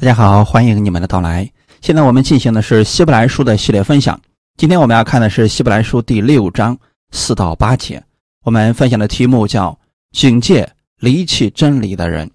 [0.00, 1.50] 大家好，欢迎你们的到来。
[1.80, 4.18] 现在我们进行的是希伯来书的系列分享。
[4.56, 6.78] 今天我们要看的是希伯来书第六章
[7.10, 8.00] 四到八节。
[8.44, 9.76] 我们分享的题目叫
[10.16, 12.30] “警戒离弃真理的人”。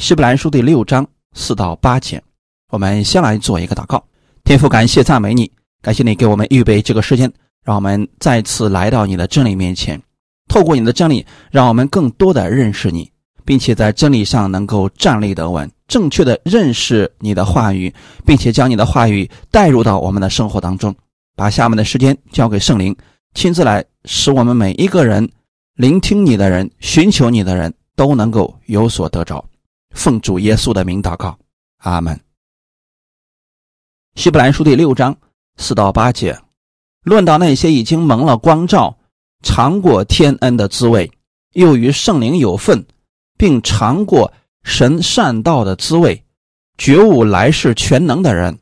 [0.00, 2.22] 希伯来书第六章四到八节，
[2.70, 4.02] 我们先来做一个祷告。
[4.42, 5.52] 天父，感谢赞美你，
[5.82, 7.30] 感谢你给我们预备这个时间，
[7.66, 10.00] 让我们再次来到你的真理面前。
[10.48, 13.12] 透过你的真理，让我们更多的认识你，
[13.44, 15.70] 并且在真理上能够站立得稳。
[15.92, 20.96] 正确的认识你的话语，并且将你的话语带入到我们的生活当中，
[21.36, 22.96] 把下面的时间交给圣灵，
[23.34, 25.30] 亲自来使我们每一个人
[25.74, 29.44] 聆听你的人、寻求你的人都能够有所得着。
[29.90, 31.38] 奉主耶稣的名祷告，
[31.80, 32.18] 阿门。
[34.14, 35.14] 希伯来书第六章
[35.58, 36.40] 四到八节，
[37.04, 38.96] 论到那些已经蒙了光照、
[39.42, 41.12] 尝过天恩的滋味，
[41.52, 42.82] 又与圣灵有份，
[43.36, 44.32] 并尝过。
[44.64, 46.24] 神善道的滋味，
[46.78, 48.58] 觉悟来世全能的人，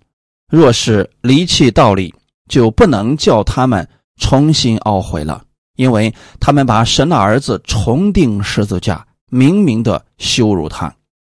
[0.49, 2.15] 若是离弃道理，
[2.49, 5.45] 就不能叫他们重新懊悔了，
[5.77, 10.95] 因为他们把神的儿子重钉十字架，明明的羞辱他，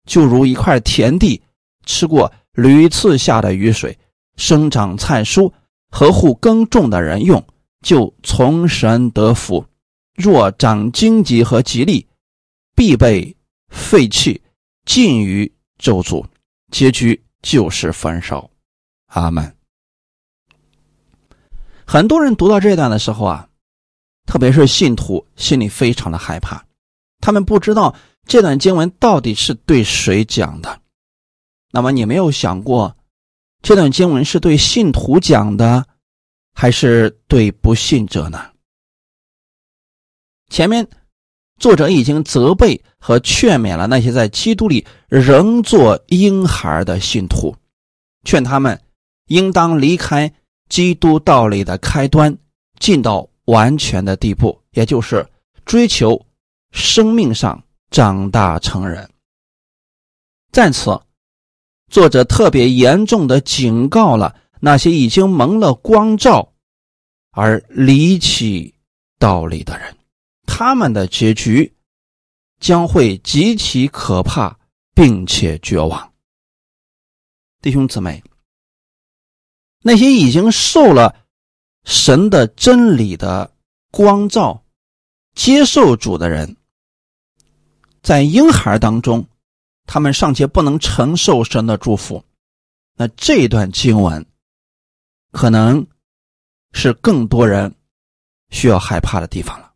[0.06, 1.42] 就如一块田地
[1.86, 3.98] 吃过屡次下的雨水，
[4.38, 5.52] 生长菜蔬，
[5.89, 7.44] 合乎耕种的人用，
[7.82, 9.64] 就从神得福；
[10.16, 12.08] 若长荆棘和吉利，
[12.76, 13.36] 必被
[13.70, 14.41] 废弃。
[14.86, 16.26] 尽于咒诅，
[16.72, 18.50] 结局就是焚烧。
[19.08, 19.56] 阿门。
[21.86, 23.50] 很多人读到这段的时候啊，
[24.26, 26.66] 特别是信徒，心里非常的害怕。
[27.20, 27.94] 他们不知道
[28.26, 30.82] 这段经文到底是对谁讲的。
[31.72, 32.98] 那么，你没有想过，
[33.62, 35.86] 这段经文是对信徒讲的，
[36.54, 38.52] 还是对不信者呢？
[40.50, 40.88] 前面。
[41.62, 47.56] 作者已经责备和劝勉了那些在基督里仍做婴孩的信徒，
[48.23, 48.81] 劝他们
[49.28, 50.34] 应当离开
[50.70, 52.36] 基督道理的开端，
[52.80, 55.23] 进到完全的地步，也就是
[55.64, 56.20] 追求
[56.72, 59.08] 生命上长大成人。
[60.52, 60.99] 在此，
[61.92, 66.52] 作者特别严重的警告了那些已经蒙了光照
[67.33, 68.73] 而离弃
[69.20, 69.95] 道理的人。
[70.54, 71.73] 他们的结局
[72.60, 74.60] 将会极其可怕，
[74.94, 76.14] 并且绝望。
[77.62, 78.22] 弟兄姊妹，
[79.82, 81.16] 那些已经受了
[81.86, 83.50] 神的真理的
[83.92, 84.61] 光照、
[85.34, 86.58] 接受主的人，
[88.04, 89.26] 在婴孩当中，
[89.86, 92.22] 他们尚且不能承受神的祝福，
[92.98, 94.23] 那这段经文
[95.32, 95.88] 可能
[96.73, 97.73] 是更多人
[98.50, 99.70] 需要害怕的地方了。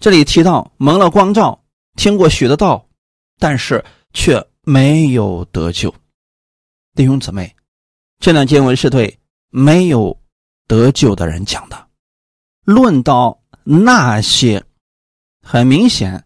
[0.00, 1.64] 这里提到蒙了光照，
[1.96, 2.86] 听过许的道，
[3.38, 5.94] 但是却没有得救。
[6.94, 7.54] 弟兄姊妹，
[8.18, 9.18] 这段经文是对
[9.50, 10.20] 没有
[10.66, 11.88] 得救的人讲的。
[12.64, 14.62] 论到那些，
[15.42, 16.24] 很明显，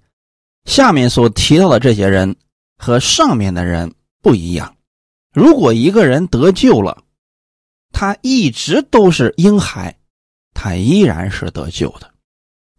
[0.65, 2.37] 下面所提到的这些人
[2.77, 4.77] 和上面的人不一样。
[5.33, 7.05] 如果一个人得救了，
[7.93, 9.99] 他一直都是婴孩，
[10.53, 12.08] 他依然是得救的。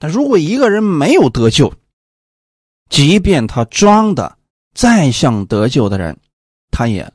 [0.01, 1.73] 但如果一个人没有得救，
[2.89, 4.37] 即便他装的
[4.73, 6.17] 再像得救的人，
[6.71, 7.11] 他也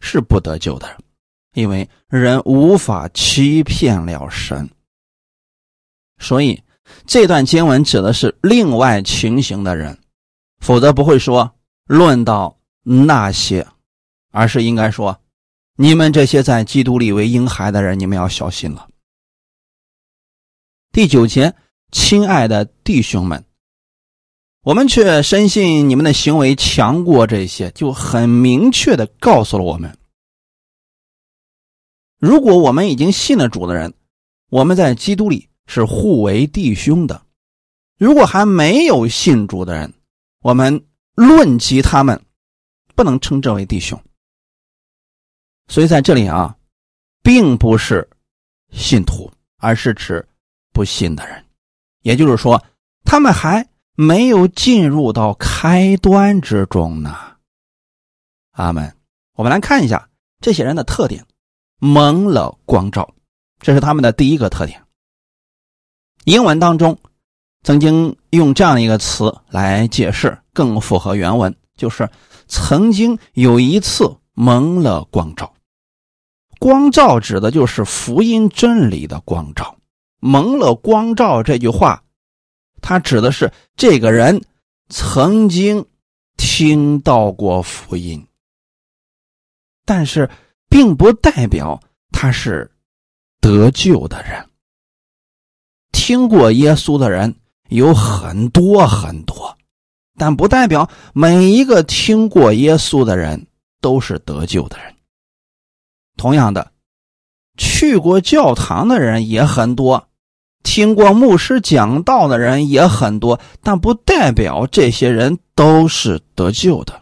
[0.00, 0.98] 是不得救的，
[1.54, 4.68] 因为人无法欺骗了神。
[6.18, 6.60] 所以
[7.06, 9.96] 这段经文指的是另外情形的人，
[10.58, 11.54] 否则不会说
[11.84, 13.64] 论到那些，
[14.32, 15.16] 而是应该说
[15.76, 18.88] 你们这些在基督里为婴孩的人，你们要小心了。
[20.90, 21.54] 第九节。
[21.90, 23.44] 亲爱的弟兄们，
[24.62, 29.96] 我们却深信你们的行为强过这些，就很明确的告诉了我们：
[32.18, 33.94] 如果我们已经信了主的人，
[34.50, 37.22] 我们在基督里是互为弟兄的；
[37.96, 39.94] 如果还没有信主的人，
[40.40, 40.84] 我们
[41.14, 42.22] 论及他们，
[42.94, 43.98] 不能称之为弟兄。
[45.68, 46.56] 所以在这里啊，
[47.22, 48.08] 并不是
[48.72, 50.26] 信徒，而是指
[50.72, 51.44] 不信的人。
[52.02, 52.62] 也就是说，
[53.04, 57.16] 他们还没有进入到开端之中呢。
[58.52, 58.94] 阿门。
[59.34, 60.08] 我们来看一下
[60.40, 61.24] 这些人的特点：
[61.78, 63.14] 蒙了光照，
[63.60, 64.82] 这是他们的第一个特点。
[66.24, 66.98] 英文当中
[67.62, 72.10] 曾经用这样一个词来解释，更符合原文，就是
[72.48, 75.54] 曾经有一次蒙了光照。
[76.58, 79.77] 光照指的就是福音真理的光照。
[80.20, 82.02] 蒙了光照这句话，
[82.80, 84.42] 它指的是这个人
[84.88, 85.86] 曾经
[86.36, 88.26] 听到过福音，
[89.84, 90.28] 但是
[90.68, 91.80] 并不代表
[92.10, 92.70] 他是
[93.40, 94.48] 得救的人。
[95.92, 97.34] 听过耶稣的人
[97.68, 99.56] 有很多很多，
[100.16, 103.46] 但不代表每一个听过耶稣的人
[103.80, 104.94] 都是得救的人。
[106.16, 106.72] 同样的，
[107.56, 110.07] 去过教堂的人也很多。
[110.70, 117.00] 听过牧师讲道的人也很多，但不代表这些人都是得救的，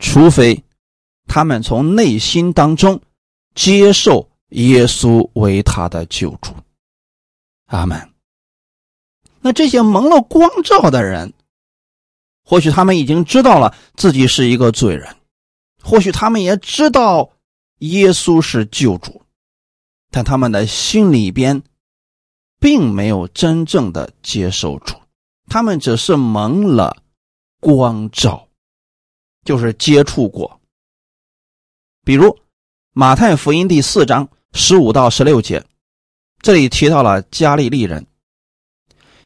[0.00, 0.64] 除非
[1.28, 3.00] 他们从内心当中
[3.54, 6.52] 接受耶稣为他的救主。
[7.66, 8.10] 阿门。
[9.40, 11.32] 那这些蒙了光照的人，
[12.44, 15.16] 或许他们已经知道了自己是一个罪人，
[15.80, 17.30] 或许他们也知道
[17.78, 19.22] 耶稣是救主，
[20.10, 21.62] 但他们的心里边。
[22.60, 24.94] 并没有真正的接受主，
[25.48, 26.94] 他们只是蒙了
[27.58, 28.46] 光照，
[29.46, 30.60] 就是接触过。
[32.04, 32.38] 比如
[32.92, 35.64] 马太福音第四章十五到十六节，
[36.42, 38.06] 这里提到了加利利人，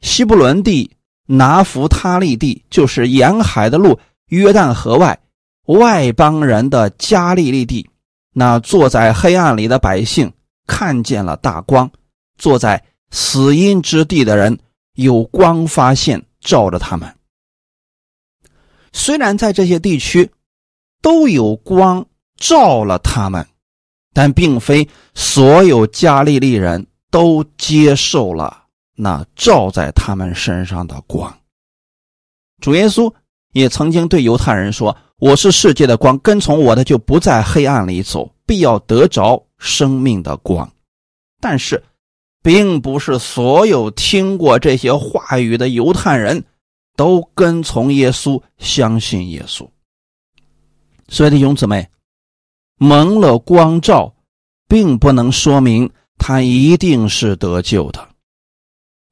[0.00, 0.96] 西布伦地、
[1.26, 3.98] 拿弗他利地，就是沿海的路，
[4.28, 5.20] 约旦河外
[5.66, 7.90] 外邦人的加利利地。
[8.32, 10.32] 那坐在黑暗里的百姓
[10.69, 11.90] 看见了大光，
[12.38, 12.84] 坐在。
[13.10, 14.58] 死荫之地的人
[14.94, 17.14] 有光发现照着他们。
[18.92, 20.30] 虽然在这些地区
[21.02, 22.06] 都有光
[22.36, 23.46] 照了他们，
[24.12, 28.64] 但并非所有加利利人都接受了
[28.96, 31.36] 那照在他们身上的光。
[32.60, 33.12] 主耶稣
[33.52, 40.70] 也曾经对犹太人说：“我是世界的光，跟从我的就不在黑暗里走，必要得着生命的光。”
[41.40, 41.82] 但是。
[42.44, 46.44] 并不是所有听过这些话语的犹太人
[46.94, 49.67] 都跟从耶稣、相信耶稣。
[51.08, 51.88] 所以弟兄姊妹，
[52.76, 54.14] 蒙了光照，
[54.69, 58.06] 并不能说明他一定是得救的。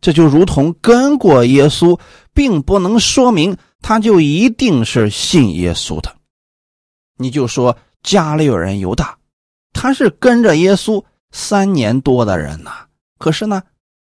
[0.02, 1.99] 这就如同跟过耶稣，
[2.35, 6.14] 并不能说明他就一定是信耶稣的。
[7.17, 9.17] 你就说加利人犹大，
[9.73, 12.88] 他是跟着耶稣三年多的人呐。
[13.22, 13.62] 可是呢，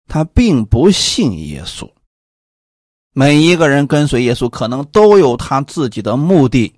[0.06, 1.90] 他并不信耶稣。
[3.12, 6.72] 每一个人跟随耶稣，可能都有他自己的目的，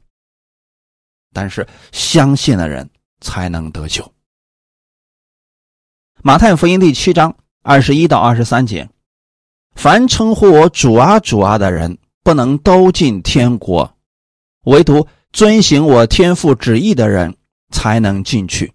[1.35, 2.89] 但是相信的人
[3.21, 4.11] 才能得救。
[6.23, 8.89] 马太福音第七章二十一到二十三节：
[9.75, 13.87] 凡称呼我主啊主啊的人，不能都进天国；
[14.63, 17.37] 唯独遵行我天父旨意的人，
[17.71, 18.73] 才能进去。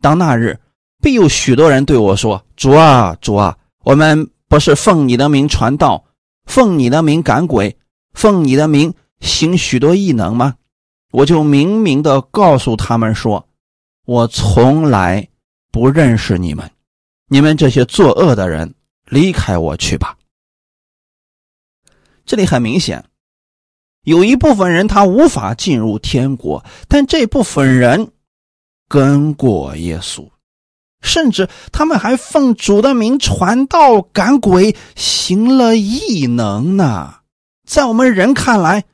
[0.00, 0.58] 当那日。
[1.04, 6.02] 必有许多人对我说：“主啊，主啊，我们不是奉你的名传道，
[6.46, 7.76] 奉你的名赶鬼，
[8.14, 10.54] 奉你的名行许多异能吗？”
[11.12, 13.46] 我就明明的告诉他们说
[14.06, 15.28] ：“我从来
[15.70, 16.70] 不认识你们，
[17.28, 18.74] 你们这些作恶的人，
[19.04, 20.16] 离开我去吧。”
[22.24, 23.04] 这里很明显，
[24.04, 28.10] 有一部分人他无法进入天国，但这部分人
[28.88, 30.26] 跟过耶稣。
[31.04, 37.16] 甚至他们还奉主的名传道赶鬼，行了异能呢。
[37.68, 38.84] 在我们人看来，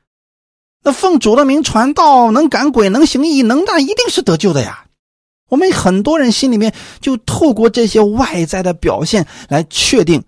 [0.82, 4.86] 那奉主的名传道能赶鬼能行异能，那一定是得救的呀。
[5.48, 10.22] 我们很多人心里面就透过这些外在的表现来确定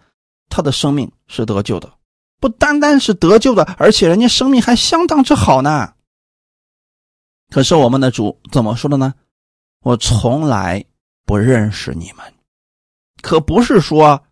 [0.48, 1.92] 他的生命是得救的，
[2.40, 5.92] 不单单是得救的，而且人家生命还相当之好呢。
[7.50, 9.14] 可是我们的主怎么说的呢？
[9.82, 10.84] 我从来。
[11.24, 12.32] 不认识你们，
[13.22, 14.22] 可不是说，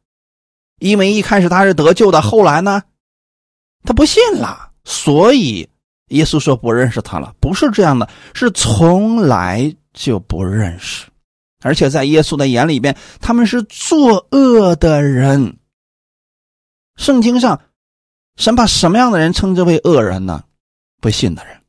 [0.78, 2.82] 因为一开始他是得救的，后来呢，
[3.85, 5.68] 他不信了，所以
[6.09, 7.35] 耶稣说不认识他了。
[7.40, 11.06] 不是这样的，是从来就不认识，
[11.62, 15.59] 而且在耶稣的眼里边，他们是作恶的人。
[16.97, 17.62] 圣经上，
[18.37, 20.44] 神把什么样的人称之为恶人呢？
[21.00, 21.59] 不信的人。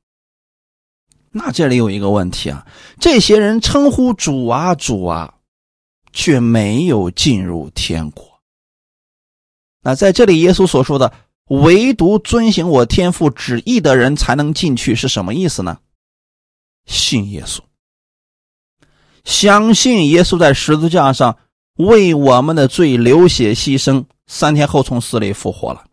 [1.33, 2.67] 那这里有一个问题啊，
[2.99, 5.35] 这些人称呼主啊主啊，
[6.11, 8.41] 却没有进入天国。
[9.81, 11.13] 那在这里，耶稣所说的
[11.47, 15.79] “唯独遵行我天父旨意的人才能进去”是什么意思呢？
[16.85, 17.61] 信耶稣，
[19.23, 21.37] 相信耶稣在十字架上
[21.77, 25.85] 为我们的罪流血牺牲，三天后从死里复活了。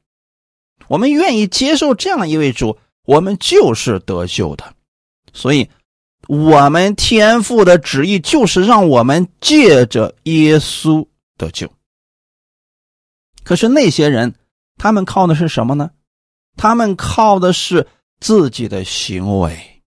[0.88, 4.74] 我们愿意接受这样一位主，我们就是得救的。
[5.32, 5.68] 所以，
[6.28, 11.06] 我们天父的旨意就是让我们借着耶稣
[11.36, 11.72] 得救。
[13.44, 14.34] 可是那些人，
[14.76, 15.90] 他们靠的是什么呢？
[16.56, 17.86] 他们靠的是
[18.20, 19.82] 自己的行为。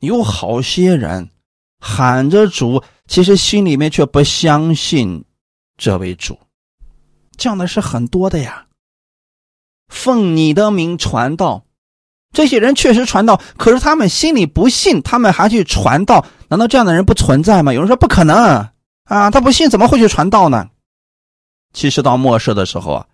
[0.00, 1.30] 有好些人
[1.78, 5.24] 喊着主，其实心里面却不相信
[5.76, 6.38] 这位主，
[7.36, 8.66] 这样的是很多的呀。
[9.88, 11.64] 奉你的名传道，
[12.32, 17.72] 这些人确实传道，可是他们心里不信，他们还去传道，难道这样的人不存在吗？
[17.72, 18.36] 有人说不可能
[19.04, 20.68] 啊，他不信怎么会去传道呢？
[21.72, 23.06] 其实到末世的时候啊，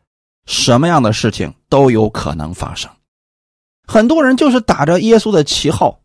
[0.47, 2.91] 什么样的事情都有可能发生。
[3.87, 6.01] 很多人就是打着耶稣的旗号，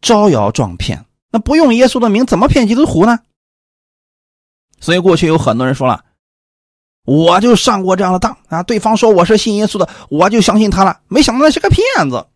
[0.00, 1.04] 招摇撞骗。
[1.30, 3.18] 那不用耶稣的名，怎么骗基督徒呢？
[4.80, 6.04] 所以过去有很多人说了。
[7.04, 8.62] 我就上过这样的当啊！
[8.64, 11.00] 对方说我是信耶稣的，我就相信他了。
[11.08, 12.26] 没想到那是个骗子。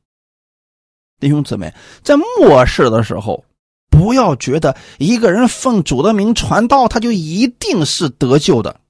[1.21, 1.73] 弟兄姊妹，
[2.03, 3.45] 在末世的时候，
[3.91, 8.81] 不要觉得一个人奉主的名传道，他就一定是得救的，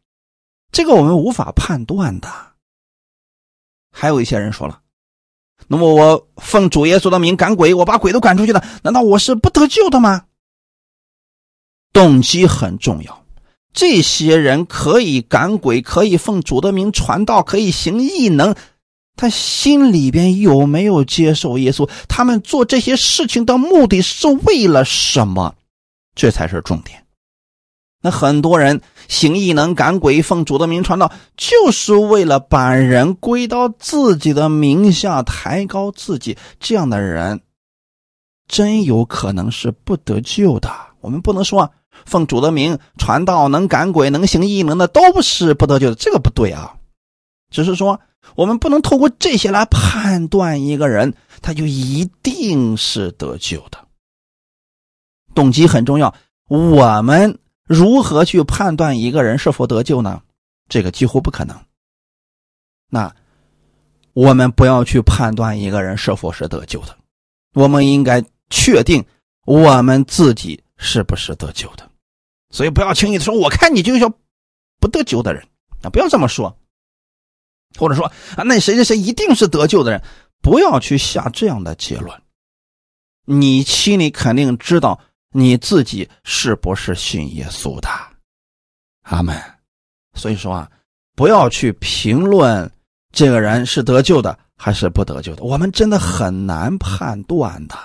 [0.70, 2.28] 这个我们无法判断的。
[3.92, 4.80] 还有一些人说了，
[5.66, 10.26] 那么我奉主耶稣的名赶鬼，我把鬼都赶出去了，难道我是不得救的吗？
[11.92, 13.24] 动机很重要。
[13.72, 18.54] 这些人可以赶鬼，可以奉主的名传道，可以行异能，
[19.20, 21.86] 他心里边有没有接受耶稣？
[22.08, 25.54] 他们做这些事情的目的是为了什么？
[26.14, 27.04] 这才是重点。
[28.00, 36.38] 那很多人行异能、赶鬼、奉主的名传道，就是为了把人归到自己的名下，抬高自己。
[36.58, 37.42] 这样的人，
[38.48, 40.70] 真有可能是不得救的。
[41.02, 41.70] 我们不能说。
[42.06, 45.94] 奉主的名传道，能赶鬼，能行异能的，都不是不得救的。
[45.94, 46.74] 这个不对啊！
[47.50, 48.00] 只是说，
[48.36, 53.78] 我们不能透过这些来判断一个人，他就一定是得救的。
[55.34, 56.14] 动机很重要。
[56.48, 60.22] 我们如何去判断一个人是否得救呢？
[60.68, 61.56] 这个几乎不可能。
[62.88, 63.14] 那
[64.12, 66.96] 我们不要去判断一个人是否是得救的，
[67.54, 69.04] 我们应该确定
[69.44, 71.88] 我们自己是不是得救的。
[72.50, 74.12] 所以不要轻易的说，我看你就是
[74.80, 75.46] 不得救的人
[75.82, 75.90] 啊！
[75.90, 76.56] 不要这么说，
[77.78, 78.04] 或者说
[78.36, 80.02] 啊，那谁谁谁一定是得救的人，
[80.40, 82.20] 不要去下这样的结论。
[83.24, 85.00] 你心里肯定知道
[85.30, 87.88] 你自己是不是信耶稣的，
[89.02, 89.40] 阿门。
[90.14, 90.70] 所以说啊，
[91.14, 92.70] 不要去评论
[93.12, 97.76] 这个人是得救的还是不得救的，我们真的很难判断的。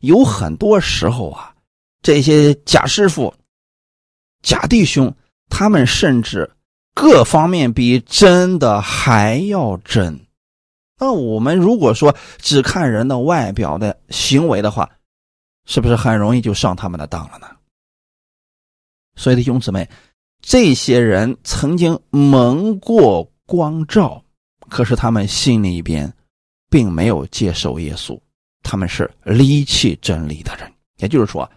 [0.00, 1.54] 有很多时候啊，
[2.02, 3.32] 这些假师傅。
[4.42, 5.14] 假弟兄，
[5.50, 6.50] 他们甚至
[6.94, 10.20] 各方面比真的还要真。
[10.98, 14.90] 那我们如果说只看人的外表的行为的话，
[15.66, 17.46] 是不是很容易就上他们的当了呢？
[19.16, 19.88] 所以弟兄姊妹，
[20.42, 24.22] 这些人曾经蒙过光照，
[24.68, 26.12] 可是他们心里边
[26.68, 28.20] 并没有接受耶稣，
[28.62, 31.50] 他们是离弃真理的人，也就是说。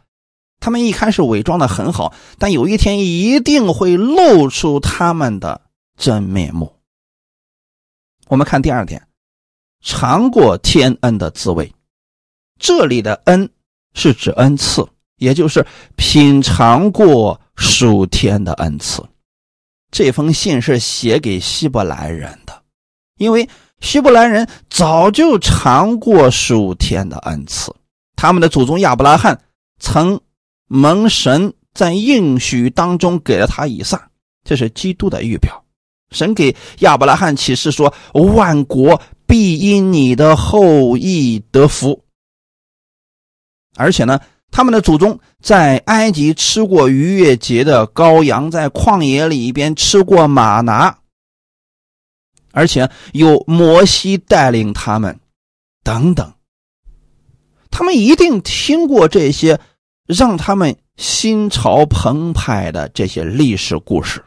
[0.64, 5.60] 他们一开始伪装的很好，但有一天一定会露出他们的
[5.98, 6.74] 真面目。
[8.30, 9.06] 我们看第二点，
[9.82, 11.70] 尝过天恩的滋味。
[12.58, 13.50] 这里的恩
[13.94, 15.68] 是指恩赐，也就是
[15.98, 19.04] 品尝过属天的恩赐。
[19.92, 22.64] 这封信是写给希伯来人的，
[23.18, 23.50] 因为
[23.82, 27.76] 希伯来人早就尝过属天的恩赐，
[28.16, 29.38] 他们的祖宗亚伯拉罕
[29.78, 30.22] 曾。
[30.76, 34.10] 蒙神在应许当中给了他以撒，
[34.44, 35.64] 这是基督的预表。
[36.10, 42.04] 神给亚伯拉罕启示说：“万国必因你的后裔得福。”
[43.78, 50.98] 而且呢，他们的祖宗在埃及吃过逾越节的羔羊，在旷野里边吃过马拿，
[52.52, 55.20] 而且有摩西带领他们，
[55.84, 56.34] 等等。
[57.70, 59.60] 他们一定听过这些。
[60.06, 64.24] 让他们心潮澎湃的这些历史故事，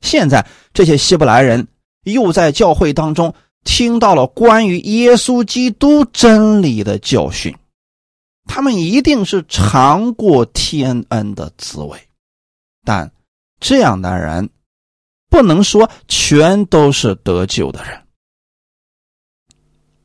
[0.00, 1.66] 现在这些希伯来人
[2.02, 7.56] 又在教会当中听到了关于耶稣基督真理的教训，
[8.46, 11.98] 他们一定是尝过天恩的滋味，
[12.84, 13.10] 但
[13.60, 14.50] 这样的人
[15.30, 18.02] 不能说全都是得救的人。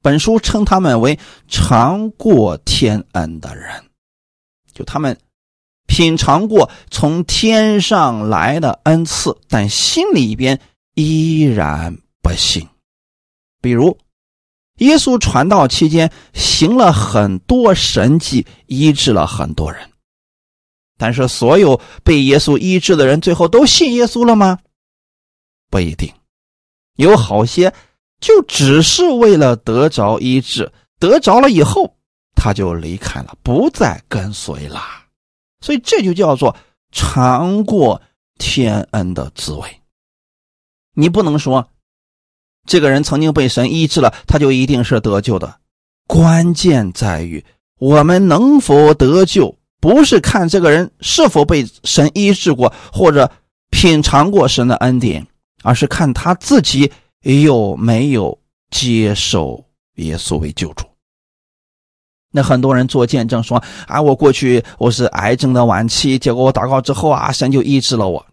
[0.01, 3.88] 本书称他们为尝过天恩的人。
[4.79, 5.19] 就他们
[5.88, 10.57] 品尝过从天上来的恩赐，但心里边
[10.95, 12.65] 依然不信。
[13.62, 13.98] 比如，
[14.77, 19.81] 耶稣传道期间行了很多神迹，医治了很多人，
[20.98, 24.59] 但是所有被耶稣医治的人，最后都信耶稣了吗？
[25.69, 26.09] 不一定，
[26.95, 27.74] 有好些
[28.21, 31.98] 就只是为了得着医治，得着了以后，
[32.41, 34.81] 他就离开了，不再跟随了。
[35.60, 36.55] 所以这就叫做
[36.89, 38.01] 尝过
[38.38, 39.81] 天恩的滋味。
[40.96, 41.69] 你不能说
[42.65, 45.60] 这个人曾经被神医治了，他就一定是得救的。
[46.08, 47.43] 关键在于
[47.77, 53.29] 我们能否得救，不是看这个人是否被神医治过，或者
[53.69, 55.27] 品尝过神的恩典，
[55.62, 56.91] 而是看他自己
[57.24, 58.39] 有没有
[58.72, 59.63] 接受
[59.96, 60.86] 耶稣为救主。
[62.31, 68.24] 那很多人做见证说：“啊，我过去我是癌症的晚期，结果我祷告之后啊，神就医治了我。”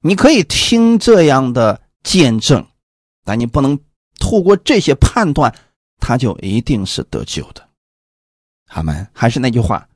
[0.00, 2.66] 你可以听这样的见证，
[3.24, 3.78] 但你不能
[4.18, 5.54] 透过这些判断，
[5.98, 7.62] 他就一定是得救的。
[8.66, 9.86] 他们还是那句话，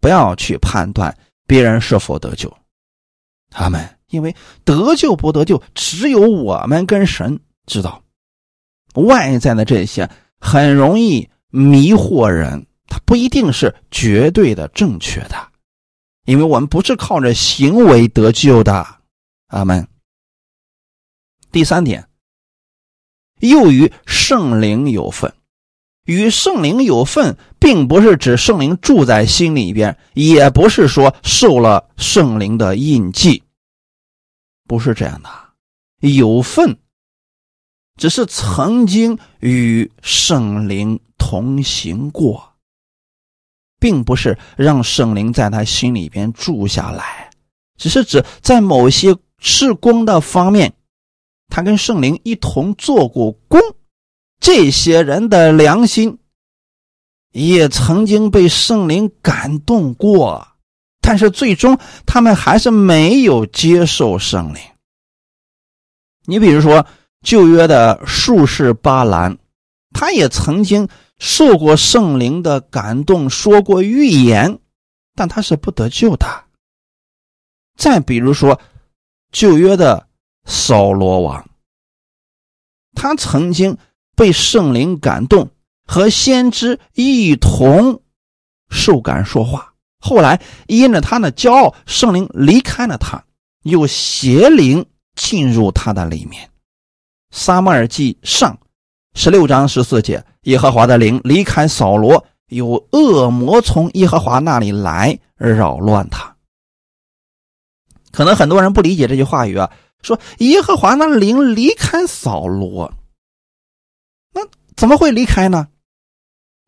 [0.00, 2.54] 不要去判断别人是否得救。
[3.50, 4.34] 他们因为
[4.64, 8.02] 得救不得救，只有我们跟神知道。
[8.94, 10.08] 外在的这些
[10.38, 11.28] 很容易。
[11.56, 15.52] 迷惑人，他不一定是绝对的正确的，
[16.24, 18.84] 因为我们不是靠着行为得救的。
[19.46, 19.86] 阿门。
[21.52, 22.08] 第三点，
[23.38, 25.32] 又与圣灵有份，
[26.06, 33.44] 与圣灵有份，并不是指圣灵住在心里边，也不是说受了圣灵的印记，
[34.66, 35.30] 不是这样的。
[36.00, 36.76] 有份，
[37.96, 40.98] 只是曾经与圣灵。
[41.26, 42.52] 同行过，
[43.80, 47.30] 并不是让圣灵在他心里边住下来，
[47.78, 50.74] 只是指在某些事工的方面，
[51.48, 53.58] 他跟圣灵一同做过工。
[54.38, 56.18] 这些人的良心
[57.32, 60.46] 也曾经被圣灵感动过，
[61.00, 64.60] 但是最终他们还是没有接受圣灵。
[66.26, 66.86] 你比如说
[67.22, 69.38] 旧约的术士巴兰，
[69.94, 70.86] 他也曾经。
[71.18, 74.58] 受过圣灵的感动，说过预言，
[75.14, 76.26] 但他是不得救的。
[77.76, 78.60] 再比如说，
[79.30, 80.08] 旧约的
[80.44, 81.48] 扫罗王，
[82.94, 83.76] 他曾经
[84.14, 85.50] 被圣灵感动，
[85.86, 88.02] 和先知一同
[88.68, 93.24] 受感说话，后来因着他的骄傲，圣灵离开了他，
[93.62, 94.84] 有邪灵
[95.14, 96.50] 进入他的里面。
[97.30, 98.58] 撒母耳记上
[99.14, 100.24] 十六章十四节。
[100.44, 106.34] 耶和华的灵离开扫罗，有恶魔从耶和华那里来扰乱他。
[108.10, 109.70] 可能很多人不理解这句话语啊，
[110.02, 112.92] 说耶和华那灵离开扫罗，
[114.32, 114.40] 那
[114.76, 115.68] 怎么会离开呢？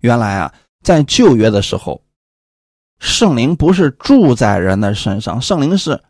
[0.00, 2.02] 原来啊，在旧约的时候，
[2.98, 6.02] 圣灵不是住在人的身上，圣灵是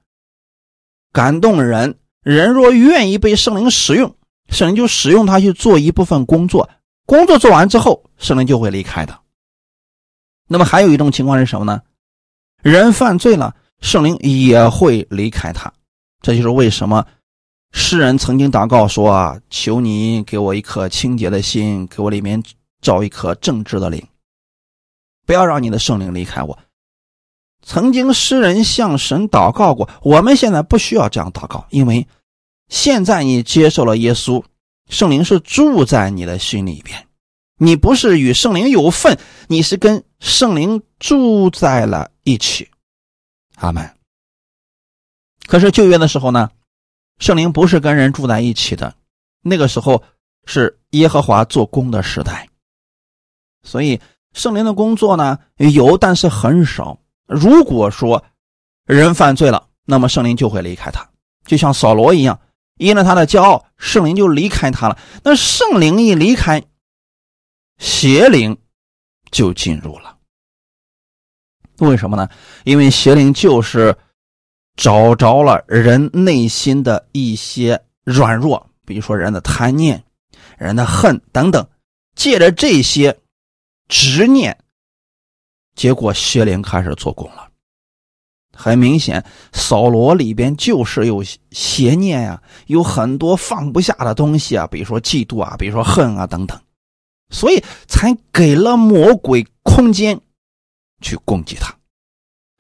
[1.13, 4.17] 感动人，人若愿意被圣灵使用，
[4.49, 6.71] 圣灵就使用他去做一部分工作。
[7.07, 9.17] 工作做完之后，圣灵就会离开的。
[10.49, 11.81] 那么还有一种情况是什么呢？
[12.63, 15.73] 人犯罪了，圣灵也会离开他。
[16.21, 17.07] 这就是为什么
[17.73, 22.43] 诗人曾经祷告说：“啊，求你给我一颗清洁的心，给我里面
[22.81, 24.05] 找一颗正直的灵，
[25.25, 26.59] 不要让你的圣灵离开我。”
[27.63, 32.07] 曾经诗人向神祷告过，我们现在不需要这样祷告，因为
[32.69, 34.43] 现在你接受了耶稣。
[34.89, 37.07] 圣灵是住在你的心里边，
[37.59, 39.19] 你不是与圣灵有份，
[39.49, 42.69] 你是跟圣灵住在了一起。
[43.57, 43.91] 阿门。
[45.47, 46.51] 可是旧约的时候呢，
[47.19, 48.95] 圣灵不是跟人住在一起的，
[49.43, 50.03] 那个时候
[50.45, 52.49] 是耶和华做工的时代，
[53.63, 54.01] 所以
[54.35, 56.99] 圣灵的工作呢有，但是很少。
[57.27, 58.23] 如果说
[58.87, 61.09] 人犯罪了，那么圣灵就会离开他，
[61.45, 62.39] 就像扫罗一样。
[62.77, 64.99] 因了他的骄傲，圣灵就离开他了。
[65.23, 66.63] 那圣灵一离开，
[67.79, 68.57] 邪灵
[69.31, 70.17] 就进入了。
[71.79, 72.29] 为什么呢？
[72.65, 73.97] 因为邪灵就是
[74.77, 80.03] 找着了人内心的一些软弱，比如说人的贪念、
[80.59, 81.69] 人的恨等等，
[82.15, 83.19] 借着这些
[83.89, 84.59] 执念，
[85.75, 87.46] 结果邪灵开始做工了。
[88.57, 96.59] 很明显，扫罗里边就是有邪念呀，有很多放不下的东西啊，比如说嫉妒啊，比如说恨啊等等，
[97.31, 100.19] 所以才给了魔鬼空间
[101.01, 101.75] 去攻击他。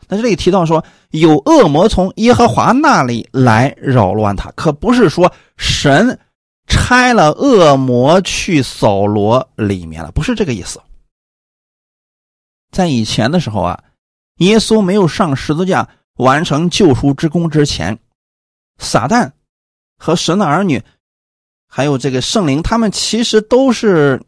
[0.09, 6.19] 那这里提到说，有恶魔从耶和华那里来扰乱他，可不是说神
[6.67, 10.81] 拆了恶魔去扫罗里面了，不是这个意思。
[12.71, 13.83] 在以前的时候啊。
[14.37, 17.99] 耶稣没有上十字架完成救赎之功之前，
[18.79, 19.31] 撒旦
[19.99, 20.83] 和神的儿女，
[21.67, 24.23] 还有这个圣灵，他们其实都是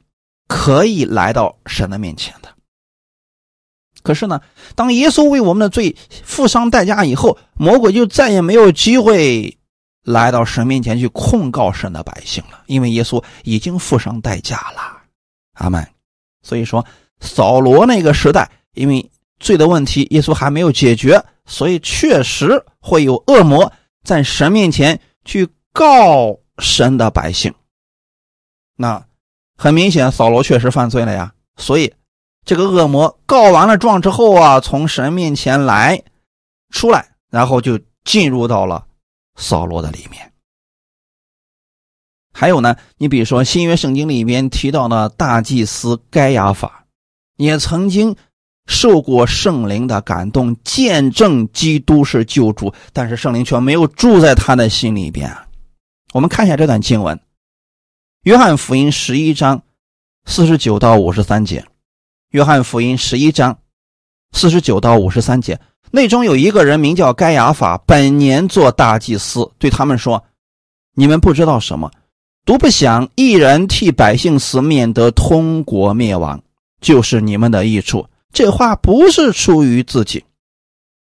[0.46, 2.48] 可以来到神的面前的。
[4.02, 4.40] 可是呢，
[4.74, 5.94] 当耶稣为我们的罪
[6.24, 9.58] 付上代价以后，魔鬼就再也没有机会
[10.04, 15.02] 来到神面前去控告神的百姓了，因为耶稣已经付上代价了。
[15.54, 15.86] 阿门。
[16.42, 16.82] 所以说，
[17.20, 23.72] 扫罗那个时代，因为罪的问题，耶稣还没有解决，所以确实会有恶魔
[24.04, 27.52] 在神面前去告神的百姓。
[28.76, 29.04] 那
[29.56, 31.92] 很明显，扫罗确实犯罪了呀，所以。
[32.44, 36.02] 这个恶魔告完了状之后啊，从神面前来，
[36.70, 38.86] 出来，然后就进入到了
[39.36, 40.32] 扫罗的里面。
[42.32, 46.86] 还有呢，你比如说新约圣经里边提到的大祭司该亚法，
[47.36, 48.16] 也曾经
[48.68, 55.34] 受过圣灵的感动，见证基督是救主，但是圣灵却没有住在他的心里边。
[56.12, 57.16] 我们看一下这段经文，
[58.22, 59.62] 《约翰福音》十一章
[60.26, 61.64] 四十九到五十三节。
[62.30, 63.58] 约翰福音十一章
[64.32, 65.58] 四十九到五十三节，
[65.90, 70.22] 内中有一个人名叫该亚法，本年做大祭司，对他们说
[70.94, 71.90] ：“你们不知道什么，
[72.44, 76.42] 独不想一人替百姓死，免得通国灭亡，
[76.82, 80.24] 就是你们的益处。”这话不是出于自己，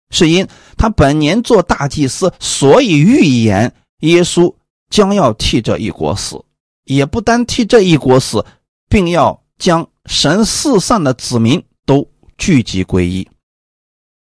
[0.09, 4.53] 是因他本年做大祭司，所以预言耶稣
[4.89, 6.43] 将要替这一国死，
[6.83, 8.45] 也不单替这一国死，
[8.89, 9.87] 并要将。
[10.07, 12.07] 神四散的子民都
[12.37, 13.27] 聚集归一，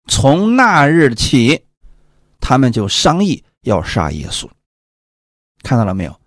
[0.07, 1.65] 从那日起，
[2.39, 4.49] 他们就商议要杀耶稣。
[5.61, 6.19] 看到了没有？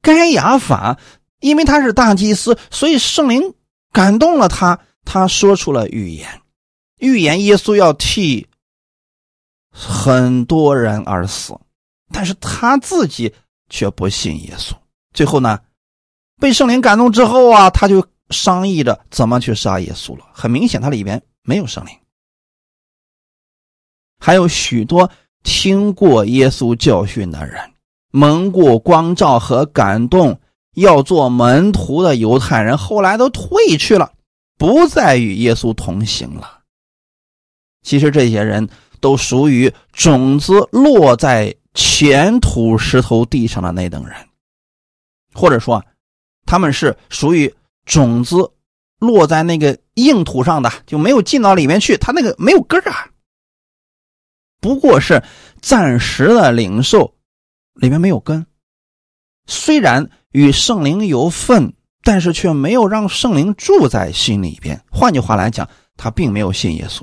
[0.00, 0.98] 该亚法
[1.40, 3.52] 因为他是大祭司，所以圣灵
[3.92, 6.40] 感动了他，他说出了预言，
[6.98, 8.46] 预言耶稣要替
[9.70, 11.58] 很多人而死，
[12.12, 13.32] 但是他自己
[13.68, 14.72] 却不信耶稣。
[15.12, 15.60] 最后呢，
[16.40, 18.06] 被圣灵感动之后啊，他就。
[18.30, 20.24] 商议着怎么去杀耶稣了。
[20.32, 21.94] 很明显，他里边没有圣灵。
[24.18, 25.10] 还有许多
[25.42, 27.60] 听过耶稣教训的人，
[28.10, 30.40] 蒙过光照和感动，
[30.72, 34.13] 要做门徒的犹太人，后来都退去了，
[34.56, 36.60] 不再与耶稣同行了。
[37.82, 38.68] 其实这些人
[39.00, 44.16] 都属于种子落在前土石头地上的那等人，
[45.32, 45.84] 或者说，
[46.46, 47.54] 他们是属于。
[47.86, 48.50] 种子
[48.98, 53.10] 落在那个硬土上的就没有进到里面去，他那个没有根啊，
[54.58, 55.22] 不过是
[55.60, 57.14] 暂时的领受，
[57.74, 58.46] 里面没有根。
[59.46, 64.80] 虽然与圣灵有份，但是却没有让圣灵住在心里边。
[64.90, 67.02] 换句话来讲，他并没有信耶稣。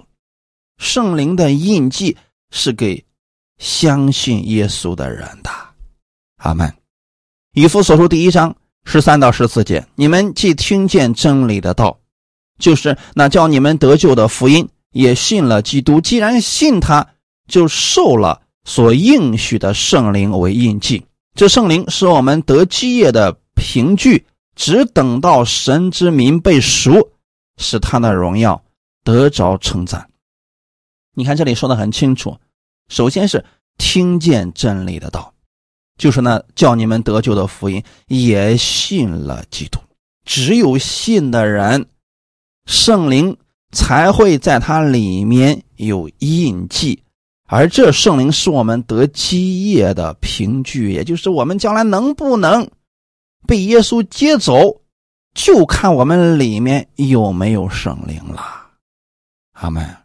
[0.78, 2.16] 圣灵的印记
[2.52, 3.04] 是给
[3.58, 5.50] 相信耶稣的人的。
[6.38, 6.74] 阿门。
[7.54, 8.56] 以弗所书第一章。
[8.84, 12.00] 十三到十四节，你们既听见真理的道，
[12.58, 16.02] 就是那叫你们得救的福音，也信了基督。
[16.02, 17.08] 既然信他，
[17.48, 21.06] 就受了所应许的圣灵为印记。
[21.36, 27.12] 这圣灵是我们得基业的凭据，只等到神之名被赎，
[27.58, 28.64] 使他的荣耀
[29.04, 30.10] 得着称赞。
[31.14, 32.38] 你看这里说的很清楚，
[32.90, 33.44] 首先是
[33.78, 35.34] 听见真理的道。
[35.98, 39.80] 就是那叫你们得救的福音，也信了基督。
[40.26, 41.86] 只有信的人，
[42.66, 43.38] 圣灵
[43.72, 47.04] 才会在他里面有印记，
[47.46, 52.68] 而这圣灵是我们得基业的凭据，也就是我们将来能不能
[53.48, 54.82] 被耶稣接走，
[55.34, 58.70] 就看我们里面有没有圣灵了。
[59.54, 59.98] 阿门。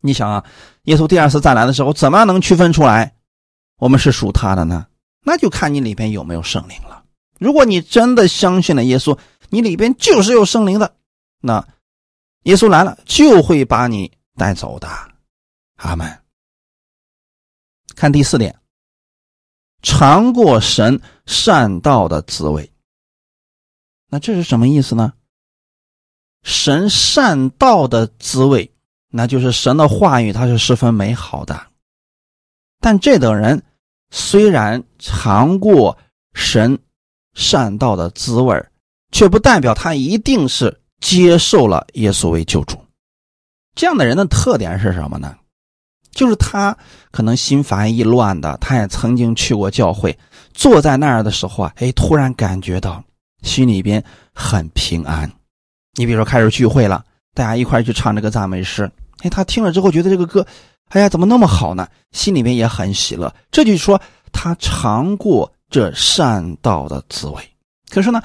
[0.00, 0.44] 你想啊，
[0.82, 3.14] 耶稣第二次再来的时候，怎么样能区分出来？
[3.78, 4.86] 我们是属他的呢，
[5.22, 7.04] 那就看你里边有没有圣灵了。
[7.40, 10.94] 如果你真的相信了耶稣，你里边就是有圣灵的，
[11.40, 11.66] 那
[12.44, 14.88] 耶稣来了就会把你带走的。
[15.76, 16.20] 阿门。
[17.96, 18.54] 看第四点，
[19.84, 22.72] 尝过神善道的滋味。
[24.08, 25.12] 那这是什么意思呢？
[26.42, 28.72] 神善道的滋味，
[29.10, 31.68] 那就是神的话语，它是十分美好的。
[32.80, 33.62] 但这等人
[34.10, 35.96] 虽然尝过
[36.32, 36.78] 神
[37.34, 38.66] 善道的滋味
[39.10, 42.82] 却不代表他一定是接受了耶稣为救主。
[43.74, 45.36] 这样的人的特点是什么呢？
[46.14, 46.76] 就是他
[47.10, 50.16] 可能心烦意乱的，他也曾经去过教会，
[50.52, 53.02] 坐在那儿的时候啊，哎，突然感觉到
[53.42, 55.30] 心里边很平安。
[55.96, 58.90] 你比如说开始聚会了，大家一块去唱这个赞美诗，
[59.22, 60.46] 哎，他听了之后觉得这个歌。
[60.90, 61.88] 哎呀，怎么那么好呢？
[62.12, 63.34] 心里面也很喜乐。
[63.50, 64.00] 这就说
[64.32, 67.42] 他尝过这善道的滋味。
[67.90, 68.22] 可是呢，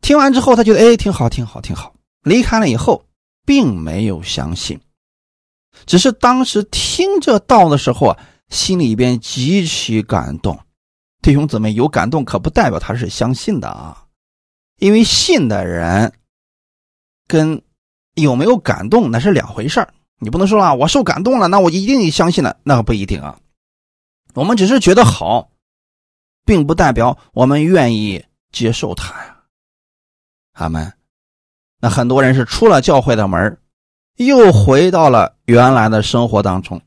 [0.00, 1.92] 听完之后，他觉得哎，挺好，挺好，挺好。
[2.22, 3.04] 离开了以后，
[3.44, 4.80] 并没有相信，
[5.86, 10.58] 只是当时听这道的时候啊，心里边极其感动。
[11.22, 14.06] 弟兄姊妹，有感动可不代表他是相信的啊，
[14.78, 16.12] 因为信的人
[17.26, 17.62] 跟
[18.14, 19.86] 有没有感动那是两回事
[20.18, 23.38] 你不能说啊，我受感动了，那我一定相信了，那可不一定啊。
[24.34, 25.50] 我们只是觉得好，
[26.44, 29.36] 并不代表我们愿意接受他呀。
[30.52, 30.92] 他们，
[31.80, 33.58] 那很多人是出了教会的门
[34.16, 36.80] 又回到了原来的生活当中，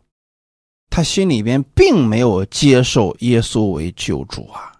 [0.89, 4.71] 他心里边并没有接受耶稣为救主啊。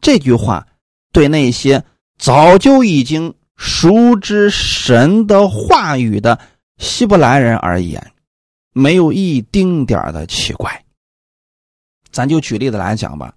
[0.00, 0.66] 这句话
[1.12, 1.84] 对那些
[2.18, 6.38] 早就已经熟知神的话语的
[6.78, 8.12] 希伯来人而言，
[8.72, 10.84] 没有一丁点的奇怪。
[12.10, 13.34] 咱就举例子来讲吧，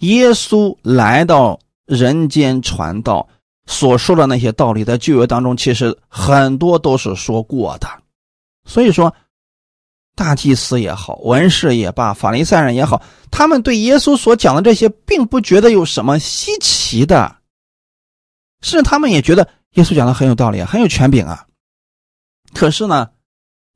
[0.00, 3.28] 耶稣来到人间传道。
[3.66, 7.88] 所说的那些道理，在旧约当中，其实很多都是说过的。
[8.66, 9.14] 所以说，
[10.14, 17.36] 大祭司也好，文士也罢，法利赛人也好，他们对耶稣所讲的这些，并不觉得有什么稀奇的，
[18.60, 21.46] 甚至他们也觉得耶稣讲的很有道理，很有权柄啊。
[22.52, 23.10] 可是呢，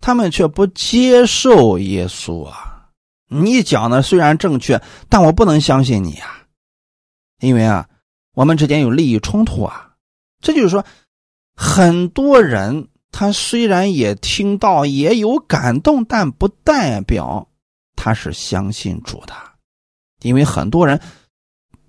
[0.01, 2.91] 他们却不接受耶稣啊！
[3.29, 6.43] 你讲的虽然正确，但我不能相信你啊，
[7.41, 7.89] 因为啊。
[8.39, 9.97] 我们之间有利益冲突啊，
[10.41, 10.85] 这就是说，
[11.57, 17.49] 很多人他虽然也听到也有感动，但不代表
[17.97, 19.35] 他是相信主的，
[20.23, 21.01] 因为很多人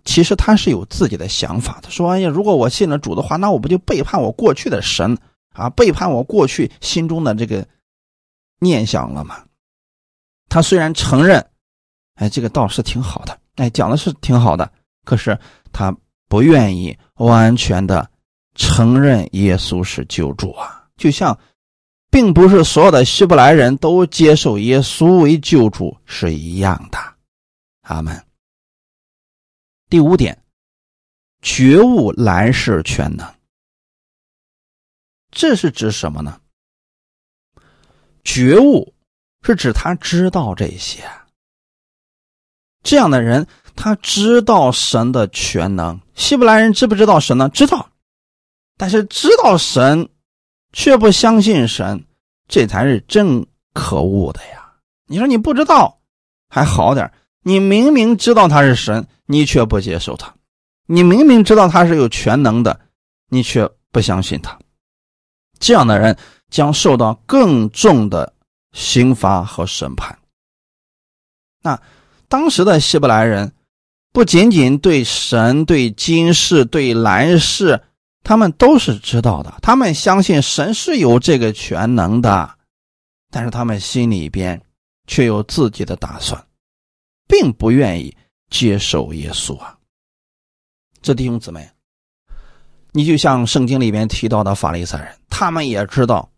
[0.03, 1.89] 其实他是有自己的想法他。
[1.91, 5.15] 说：“哎呀，如果我信了主的话，那我不就背叛我过去的神
[5.53, 7.67] 啊，背叛我过去心中的这个
[8.59, 9.45] 念想了吗？”
[10.49, 11.47] 他虽然承认，
[12.15, 14.73] 哎，这个道是挺好的，哎，讲的是挺好的，
[15.05, 15.39] 可是
[15.71, 15.95] 他。
[16.30, 18.10] 不愿意完全的
[18.54, 21.38] 承认耶稣是救主啊，就像，
[22.12, 27.00] 并不是所有的希伯来人都接受耶稣为救主是一样的。
[27.82, 28.24] 阿门。
[29.89, 30.39] 第五点，
[31.42, 33.28] 觉悟来世全能，
[35.32, 36.39] 这是指什么呢？
[38.24, 38.94] 觉悟
[39.42, 41.04] 是指他知道这些，
[42.84, 43.48] 这样的人。
[43.82, 47.48] 他知道神的全能，希伯来人知不知道神呢？
[47.48, 47.89] 知道，
[48.76, 50.10] 但是知道神，
[50.74, 52.04] 却不相信神，
[52.50, 54.74] 这才是真可恶的呀！
[55.08, 55.98] 你说你不知道
[56.50, 57.10] 还好点
[57.42, 60.28] 你明明知道他是神，你却不接受他；
[60.86, 62.78] 你明明知道他是有全能的，
[63.30, 64.60] 你却不相信他。
[65.58, 66.18] 这样的人
[66.50, 68.34] 将受到更重的
[68.74, 70.20] 刑罚和审判。
[71.63, 71.82] 那
[72.28, 73.50] 当时的希伯来人。
[74.19, 77.82] 不仅仅对神、对今世、对来世，
[78.21, 79.60] 他们都是知道的。
[79.62, 82.53] 他们相信神是有这个全能的，
[83.32, 84.62] 但是他们心里边
[85.08, 86.45] 却有自己的打算，
[87.29, 88.13] 并不愿意
[88.49, 89.77] 接受耶稣啊。
[91.01, 91.69] 这弟兄姊妹，
[92.91, 96.29] 你就像圣经里边提到的法利赛人，他们也知道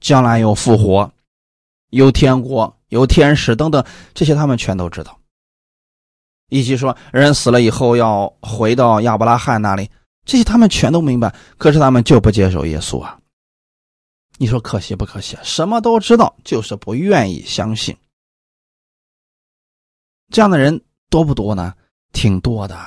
[0.00, 1.12] 将来有复活、
[1.90, 5.19] 有天国、有天使等等，这些他们全都知道。
[6.50, 9.90] 以及说人死了以后要回到亚伯拉罕那里，
[10.26, 13.18] 这些他们全都明白，可是他们就不接受耶稣啊！
[14.36, 15.38] 你说可惜不可惜？
[15.42, 17.96] 什么都知道，就是不愿意相信。
[20.30, 21.74] 这样的人多不多呢？
[22.12, 22.78] 挺多的。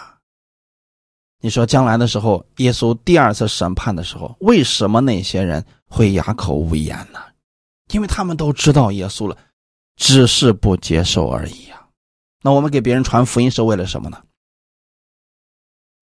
[1.41, 7.19] 你说将来的时候，耶稣第二次审判的时候，为什么那些人会哑口无言呢？
[7.91, 9.37] 因为他们都知道耶稣了，
[9.97, 11.82] 只是不接受而已啊。
[12.43, 14.21] 那我们给别人传福音是为了什么呢？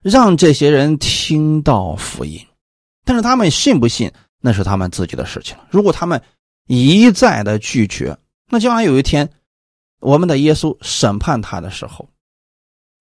[0.01, 2.43] 让这些人听到福音，
[3.05, 5.55] 但是他们信不信那是他们自己的事情。
[5.69, 6.19] 如果他们
[6.65, 8.17] 一再的拒绝，
[8.49, 9.29] 那将来有一天
[9.99, 12.09] 我们的耶稣审判他的时候，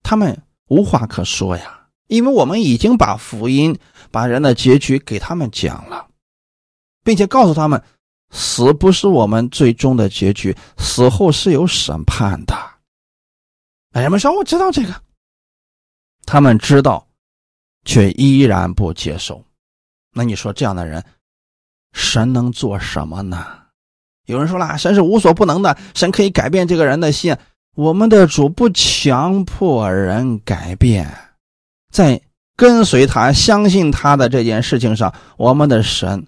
[0.03, 3.75] 他们无话可说呀，因为我们已经把福音、
[4.11, 6.07] 把人的结局给他们讲了，
[7.03, 7.83] 并且告诉他们，
[8.29, 12.55] 死不是我们最终的结局，死后是有审判的。
[13.99, 14.93] 人们说我知道这个，
[16.25, 17.05] 他们知道，
[17.83, 19.43] 却依然不接受。
[20.13, 21.03] 那你说这样的人，
[21.93, 23.45] 神能做什么呢？
[24.27, 27.35] 有人说了，神是无所不能的，神可以改变这个人的心。
[27.75, 31.09] 我们的主不强迫人改变，
[31.91, 32.21] 在
[32.55, 36.25] 跟随他、相信他的这件事情上，我们的神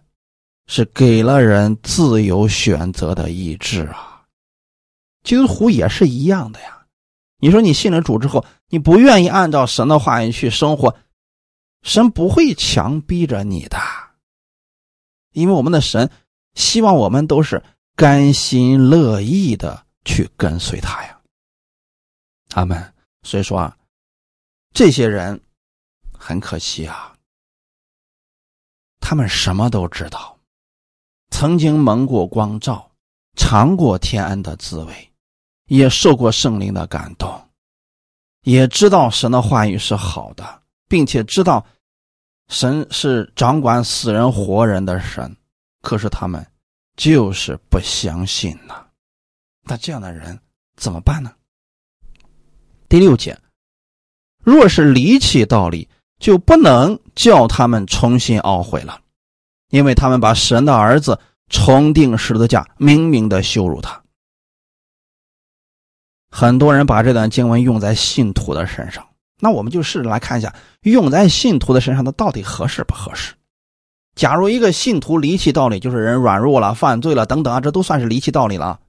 [0.67, 4.21] 是给了人自由选择的意志啊。
[5.23, 6.82] 基督徒也是一样的呀。
[7.43, 10.95] 你说你信了主之后，你不愿意按照神的话语去生活，
[11.81, 13.77] 神不会强逼着你的，
[15.33, 16.09] 因为我们的神
[16.53, 17.61] 希望我们都是
[17.97, 21.19] 甘心乐意的去跟随他呀。
[22.47, 23.77] 他们所以说啊，
[24.73, 25.37] 这些人
[26.17, 27.13] 很可惜啊，
[29.01, 30.39] 他们什么都知道，
[31.29, 32.89] 曾经蒙过光照，
[33.35, 35.12] 尝过天恩的滋味，
[35.67, 37.49] 也受过圣灵的感动，
[38.43, 41.65] 也知道神的话语是好的，并且知道。
[42.49, 45.35] 神是掌管死人活人的神，
[45.81, 46.45] 可是他们
[46.97, 48.85] 就是不相信呐。
[49.63, 50.37] 那这样的人
[50.75, 51.31] 怎么办呢？
[52.89, 53.39] 第六节，
[54.43, 55.87] 若是离弃道理，
[56.19, 58.99] 就不能叫他们重新懊悔了，
[59.69, 64.02] 因为他们把神的儿子重定十字架，明明的羞辱他。
[66.35, 69.07] 很多人把这段经文用在信徒的身上。
[69.39, 73.35] 那我们就试着来看一下，用在信徒的身上它到底合适不合适？
[74.15, 78.79] 假如一个信徒离弃道理，就是人软弱了、犯罪了等等啊，这都算是离弃道理了，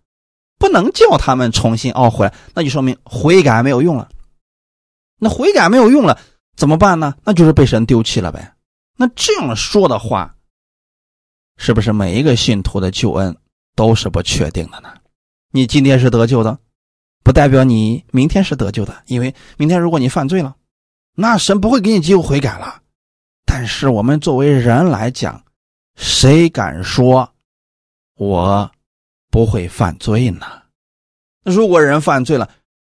[0.59, 4.09] 不能叫他们重新懊悔，那就说明悔改没有用了。
[5.19, 6.19] 那悔改没有用了，
[6.57, 7.15] 怎么办呢？
[7.25, 8.55] 那就是被神丢弃了呗。
[8.97, 10.35] 那这样说的话，
[11.59, 13.37] 是不是每一个信徒的救恩
[13.77, 14.89] 都是不确定的呢？
[15.51, 16.59] 你今天是得救的。
[17.25, 20.55] 不代表你明天是得救的，因为明天如果你犯罪了，
[21.15, 22.83] 那神不会给你机会悔改了。
[23.47, 25.43] 但是我们作为人来讲，
[25.97, 27.33] 谁敢说
[28.17, 28.71] 我
[29.31, 30.47] 不会犯罪呢？
[31.45, 32.51] 如果人犯罪了，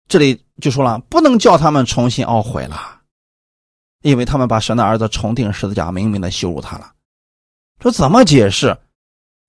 [0.07, 3.01] 这里就说了，不能叫他们重新懊悔了，
[4.03, 6.93] 因为他们把神的儿子重定十字架，明明的羞辱他了。
[7.79, 8.77] 这怎么解释？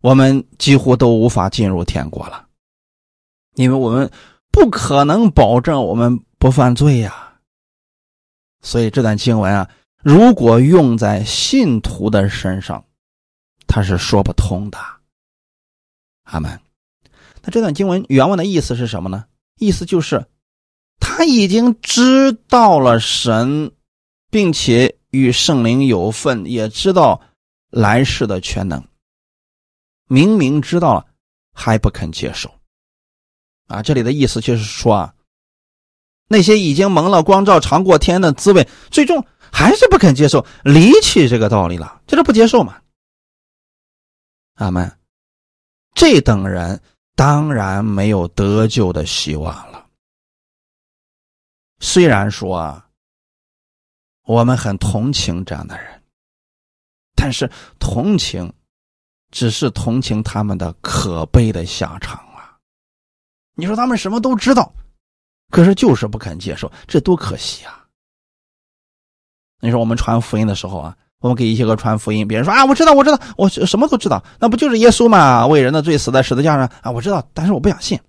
[0.00, 2.46] 我们几乎都无法进入天国了，
[3.56, 4.10] 因为我们。
[4.50, 7.38] 不可能保证我们不犯罪呀，
[8.60, 9.70] 所以这段经文啊，
[10.02, 12.84] 如果用在信徒的身上，
[13.66, 14.78] 他是说不通的。
[16.24, 16.60] 阿门。
[17.42, 19.24] 那这段经文原文的意思是什么呢？
[19.58, 20.26] 意思就是
[20.98, 23.72] 他已经知道了神，
[24.30, 27.20] 并且与圣灵有份，也知道
[27.70, 28.84] 来世的全能，
[30.06, 31.06] 明明知道了
[31.52, 32.50] 还不肯接受。
[33.70, 35.14] 啊，这里的意思就是说啊，
[36.26, 42.82] 那些已经蒙了光照、尝过天的滋味，最终还是不肯接受、离弃这个道理了，这是不接受嘛？
[44.56, 44.98] 阿门。
[45.94, 46.80] 这等人
[47.14, 49.86] 当然没有得救的希望了。
[51.78, 52.88] 虽然说啊，
[54.24, 56.02] 我们很同情这样的人，
[57.14, 58.52] 但是同情
[59.30, 62.29] 只是同情他们的可悲的下场。
[63.60, 64.72] 你说他们什么都知道，
[65.50, 67.84] 可是就是不肯接受，这多可惜啊！
[69.60, 75.46] 你说我们传福音的时候啊，我们给一些个传福音，别人说啊，我知道，我知道，我什么都知道，那不就是耶稣吗？
[75.46, 78.00] 为人的罪死在十字架上啊，我知道，但是我不想信。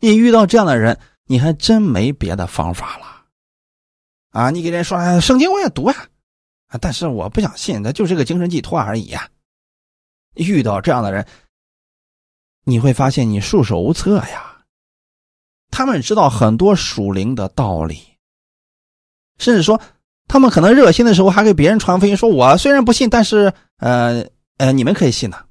[0.00, 3.06] 你遇到这样的人，你还真没别的方法了
[4.32, 4.50] 啊！
[4.50, 5.96] 你给人说圣经我也读呀，
[6.68, 9.26] 啊，但是我不想信，那就是个精神寄托而已呀。
[10.34, 11.26] 遇到这样的人。
[12.68, 14.64] 你会发现你束手无策呀。
[15.70, 18.00] 他们知道很多属灵的道理，
[19.38, 19.80] 甚至说
[20.26, 24.26] 他们可能热心的时候还给别人传福音，说我虽然不信，但是呃
[24.56, 25.46] 呃，你们可以信的。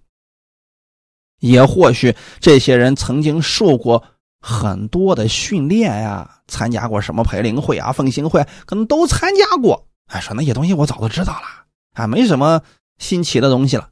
[1.40, 4.04] 也或许这些人曾经受过
[4.42, 9.88] 很多的训练呀，参加过什么培灵会啊、奉行会，可能都参加过。
[10.08, 12.62] 哎，说那些东西我早都知道了，啊，没什么
[12.98, 13.90] 新奇的东西了。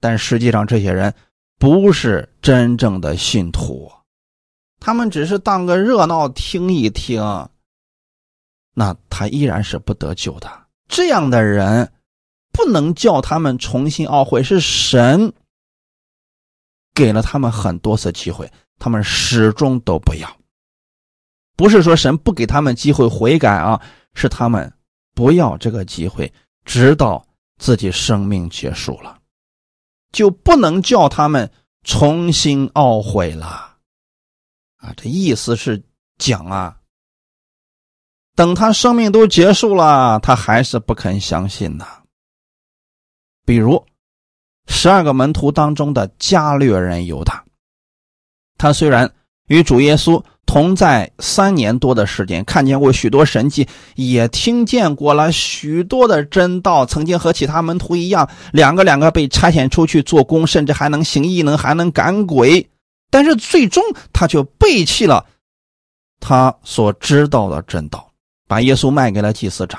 [0.00, 1.14] 但实际上这些人。
[1.58, 3.90] 不是真正的信徒，
[4.78, 7.20] 他们只是当个热闹听一听，
[8.74, 10.48] 那他依然是不得救的。
[10.86, 11.92] 这样的人
[12.52, 15.32] 不能叫他们重新懊悔，是神
[16.94, 20.36] 给了他们很多次机会，他们始终都不要。
[21.56, 23.82] 不是说神不给他们机会悔改啊，
[24.14, 24.72] 是他们
[25.12, 26.32] 不要这个机会，
[26.64, 27.26] 直到
[27.58, 29.17] 自己生命结束了。
[30.12, 31.50] 就不能叫他们
[31.84, 33.76] 重新懊悔了，
[34.76, 35.82] 啊，这意思是
[36.18, 36.80] 讲啊，
[38.34, 41.86] 等他生命都结束了，他还是不肯相信呢。
[43.44, 43.84] 比如
[44.66, 47.44] 十二个门徒当中的加略人犹大，
[48.56, 49.14] 他虽然
[49.46, 50.24] 与主耶稣。
[50.48, 56.86] 同在三年多的时间，看见过许多神迹，也听见过了许多的真道。
[56.86, 62.66] 曾经和其他门徒一样，两个两个被差遣出去做工，甚至还能行异能，还能赶鬼。
[63.10, 65.26] 但是最终，他却背弃了
[66.18, 68.10] 他所知道的真道，
[68.46, 69.78] 把耶稣卖给了祭司长，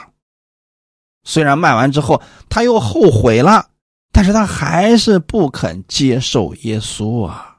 [1.23, 3.65] 虽然卖完之后他又后悔了，
[4.11, 7.57] 但是他还是不肯接受耶稣啊。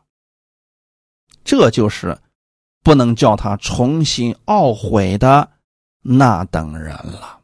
[1.43, 2.17] 这就是
[2.83, 5.49] 不能叫他重新懊悔的
[6.03, 7.39] 那等人了。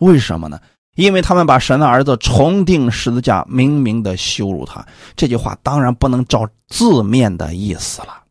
[0.00, 0.60] 为什么呢？
[0.94, 4.84] 因为他们把神的儿子重定十字架，明明的羞辱他。
[5.16, 8.24] 这句话当然不能照字面的意思了，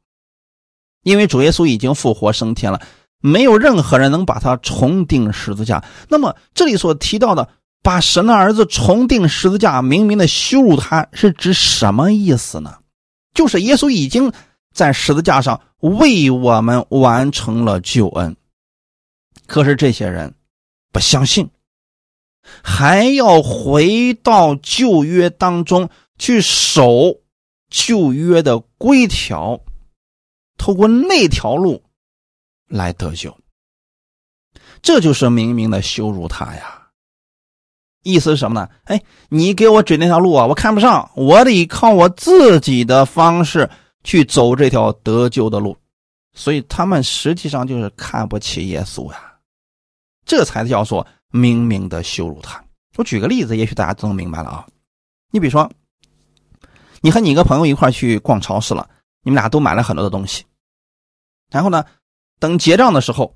[1.02, 2.80] 因为主耶稣已经复活升天了，
[3.20, 5.84] 没有任何人能把他重定十字架。
[6.08, 7.50] 那么这里所提到的
[7.82, 12.78] 把神的儿子重定十字架，明明的羞辱他，是指什么意思呢？
[13.34, 14.32] 就是耶稣已经
[14.72, 18.36] 在十字架上为我们完成了救恩，
[19.48, 20.34] 可是这些人
[20.92, 21.50] 不相信。
[22.64, 27.22] 还要回到旧约当中去守
[27.70, 29.60] 旧约的规条，
[30.58, 31.84] 透过那条路
[32.68, 33.38] 来得救，
[34.82, 36.88] 这就是明明的羞辱他呀！
[38.02, 38.68] 意思是什么呢？
[38.86, 39.00] 哎，
[39.30, 43.70] 你给我指那条路啊，我看不上，我得靠我自己的方式
[44.04, 45.78] 去走这条得救的路，
[46.34, 49.34] 所以他们实际上就是看不起耶稣呀，
[50.26, 51.06] 这才叫做。
[51.34, 52.62] 明明的羞辱他。
[52.98, 54.68] 我举个例子，也许大家都能明白了啊。
[55.30, 55.72] 你比如说，
[57.00, 58.90] 你和你一个朋友一块去逛超市了，
[59.24, 60.44] 你们俩都买了很多的东西。
[61.50, 61.86] 然后呢，
[62.38, 63.34] 等结账的时候，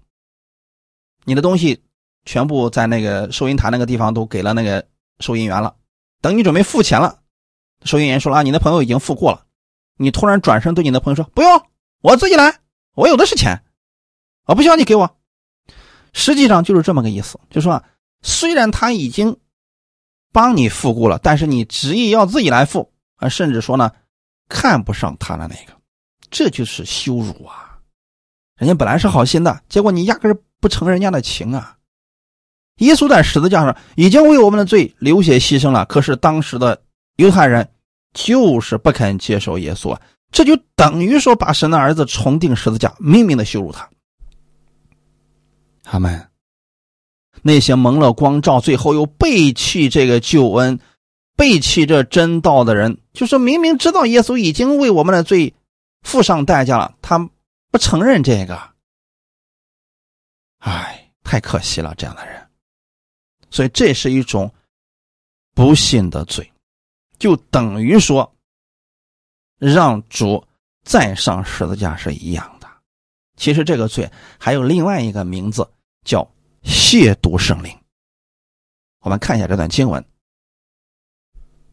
[1.23, 1.81] 你的东西
[2.25, 4.85] 全部在那个收银台那个地方都给了那个
[5.21, 5.73] 收银员了。
[6.19, 7.17] 等你准备付钱了，
[7.85, 9.44] 收银员说了啊，你的朋友已经付过了。
[9.97, 11.61] 你突然转身对你的朋友说：“不用，
[12.01, 12.59] 我自己来，
[12.95, 13.63] 我有的是钱，
[14.45, 15.17] 我不需要你给我。”
[16.13, 17.83] 实际上就是这么个意思，就说
[18.21, 19.37] 虽然他已经
[20.31, 23.91] 帮你付过了，但是你执意要自己来付啊，甚至说呢
[24.47, 25.73] 看不上他的那个，
[26.29, 27.79] 这就是羞辱啊！
[28.57, 31.77] 人家本来是好心的，结果你压根不成人家的情啊！
[32.77, 36.81] 耶稣在十字架上已经为我们的罪流血牺牲了，可是当时的
[37.17, 37.69] 犹太人
[38.15, 39.95] 就是不肯接受耶稣，
[40.31, 43.87] 这就等于说把神的儿子重定十字架，明明的羞辱他。
[45.83, 46.29] 他们
[47.43, 50.79] 那些蒙了光照，最后又背弃这个救恩、
[51.35, 55.53] 背弃这真道的人，就是明明知道耶稣已经为我们的罪
[56.01, 57.19] 付上代价了，他
[57.69, 58.59] 不承认这个。
[60.59, 62.41] 哎，太可惜了，这样的人。
[63.51, 64.51] 所以这是一种
[65.53, 66.51] 不信的罪，
[67.17, 68.35] 就等于说
[69.57, 70.45] 让主
[70.83, 72.67] 再上十字架是一样的。
[73.37, 75.69] 其实这个罪还有另外一个名字。
[76.05, 76.31] 叫
[76.63, 77.75] 亵渎圣灵。
[79.01, 80.03] 我们看一下这段经文，《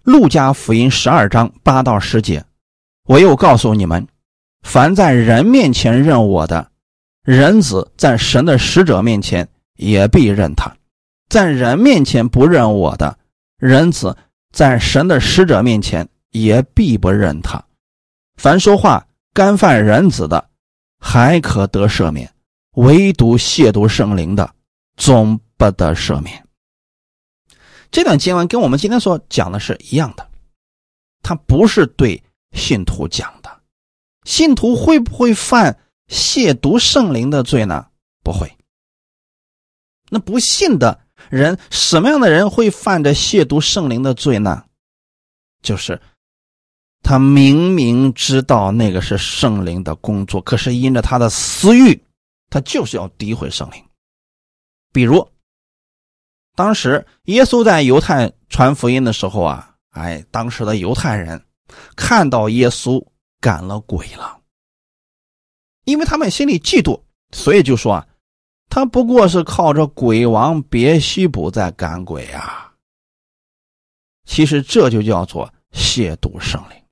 [0.05, 2.43] 路加福音》十二章八到十节。
[3.05, 4.09] 我又告诉你们，
[4.63, 6.73] 凡在人面前认我的，
[7.23, 10.75] 人子在神的使者面前也必认他；
[11.29, 13.19] 在人面前不认我的，
[13.59, 14.17] 人子
[14.53, 17.65] 在神的使者面前也必不认他。
[18.37, 20.51] 凡说话干犯人子的，
[20.99, 22.33] 还可得赦免。
[22.73, 24.55] 唯独亵渎圣灵的，
[24.97, 26.47] 总不得赦免。
[27.91, 30.27] 这段经文跟我们今天所讲的是一样的，
[31.23, 32.23] 他不是对
[32.53, 33.61] 信徒讲的。
[34.25, 35.79] 信徒会不会犯
[36.09, 37.87] 亵渎圣灵的罪呢？
[38.23, 38.51] 不会。
[40.09, 40.99] 那不信的
[41.31, 44.65] 人，什么样的人会犯着亵渎圣灵的罪呢？
[45.63, 46.01] 就是
[47.03, 52.03] 他明明知道那个是圣灵的工作，可是因着他的私欲。
[52.51, 53.83] 他就是要诋毁圣灵，
[54.93, 55.27] 比如，
[56.55, 61.43] 当时耶稣在犹太传福音的时候啊，哎，当时的犹太人
[61.97, 63.03] 看到耶稣
[63.41, 64.39] 赶了鬼了，
[65.85, 67.01] 因为他们心里嫉妒，
[67.35, 68.07] 所以就说啊，
[68.75, 72.73] 他不过是靠着鬼王别西卜在赶鬼啊。
[74.25, 76.83] 其实这就叫做亵渎圣灵。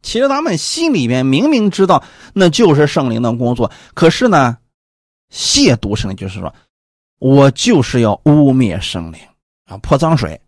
[0.00, 4.56] 其实他们心里面明明知道那就是圣灵的工作，可是呢，
[5.30, 6.54] 亵渎圣灵就是说，
[7.18, 9.20] 我就是要污蔑圣灵
[9.66, 10.40] 啊，泼脏水，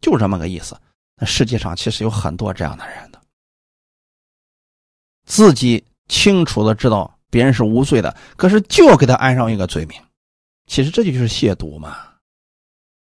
[0.00, 0.80] 就这么个意思。
[1.16, 3.20] 那世界上其实有很多这样的人的，
[5.26, 10.00] 自己清楚的知道别人是无罪的，可是就给他安上一个罪名，
[10.68, 11.96] 其实这就是亵渎嘛。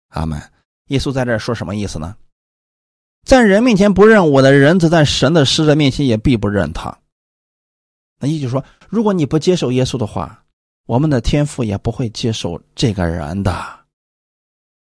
[0.09, 0.41] 阿门。
[0.87, 2.17] 耶稣在这说什么意思呢？
[3.27, 6.97] 在人面前不认我的人子，在神的使者面前也必不认他。
[8.19, 10.43] 那也就是说，如果你不接受耶稣的话，
[10.87, 13.53] 我们的天父也不会接受这个人的。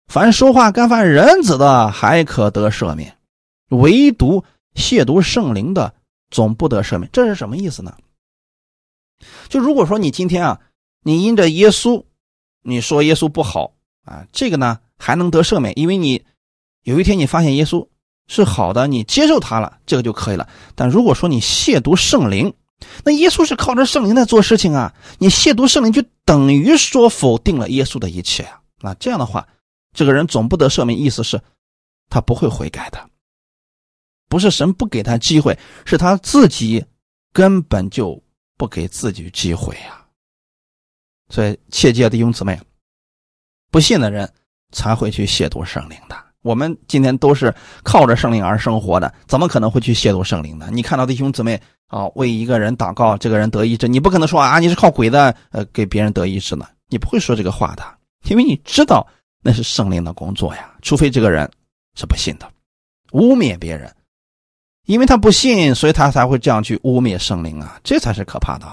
[0.07, 3.11] 凡说话干犯人子的，还可得赦免；
[3.69, 5.93] 唯独亵渎圣灵的，
[6.31, 7.07] 总不得赦免。
[7.13, 7.95] 这是什么意思呢？
[9.49, 10.59] 就如果说你今天啊，
[11.03, 12.03] 你因着耶稣，
[12.63, 16.23] 你说耶稣不好，啊，这个呢还能得赦免，因为你
[16.83, 17.87] 有一天你发现耶稣
[18.27, 20.47] 是好的，你接受他了，这个就可以了。
[20.75, 22.53] 但如果说你亵渎圣灵，
[23.03, 28.61] 那耶稣是靠着圣灵在做事情啊，你亵渎圣灵就等于说否定了耶稣的一切啊。
[28.81, 29.47] 那这样的话，
[29.93, 31.41] 这个人总不得赦免，意思是，
[32.09, 33.09] 他不会悔改的。
[34.29, 36.85] 不是神不给他机会，是他自己
[37.33, 38.21] 根本就
[38.57, 40.03] 不给自己机会呀。
[41.29, 42.59] 所以切记弟兄姊妹，
[43.69, 44.29] 不信的人
[44.71, 46.15] 才会去亵渎圣灵的。
[46.41, 47.53] 我们今天都是
[47.83, 50.69] 靠着圣灵而生活的，怎么可能会去亵渎圣灵呢？
[50.71, 56.65] 你看到弟兄姊妹啊，为一个人祷告，这个人得医治，你不可能说啊，你是靠鬼的，呃，给别人得医治呢？
[56.87, 57.83] 你不会说这个话的，
[58.29, 59.05] 因为你知道
[59.41, 60.73] 那是圣灵的工作呀。
[60.81, 61.51] 除非这个人
[61.95, 62.49] 是不信的，
[63.11, 63.93] 污蔑别人。
[64.87, 68.65] 因为他不信，所以他才会这样去污蔑圣灵啊，这才是可怕的。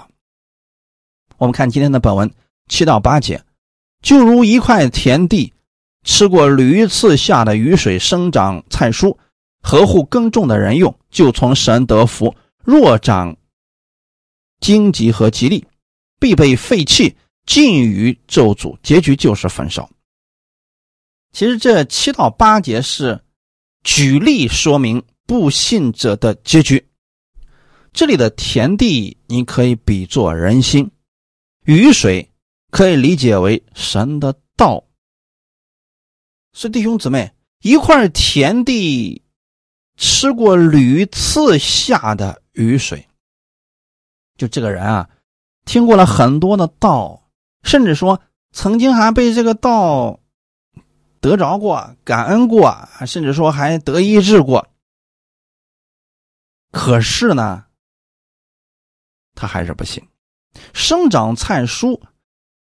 [1.39, 2.33] 我们看今天的本文
[2.69, 3.45] 七到八节，
[4.01, 5.53] 就如一块田地，
[6.05, 9.17] 吃过屡次下的雨水生长菜蔬，
[9.61, 13.37] 合乎耕种的人用，就从神得福；若长
[14.61, 15.67] 荆棘和吉利，
[16.21, 19.91] 必被废弃，尽于咒诅，结局就是焚烧。
[21.33, 23.21] 其实这七到八节是
[23.83, 25.03] 举例说明。
[25.27, 26.87] 不信者的结局。
[27.93, 30.89] 这里的田地，你可以比作人心；
[31.65, 32.31] 雨水
[32.71, 34.85] 可以理解为神的道。
[36.53, 39.23] 是弟兄姊妹，一块田地
[39.97, 43.07] 吃过屡次下的雨水，
[44.37, 45.09] 就这个人啊，
[45.65, 47.29] 听过了很多的道，
[47.63, 48.21] 甚至说
[48.53, 50.21] 曾经还被这个道
[51.21, 54.69] 得着过、感恩过，甚至说还得医治过。
[56.75, 57.67] 可是呢，
[59.37, 60.03] 他还是不信。
[60.73, 62.01] 生长菜蔬，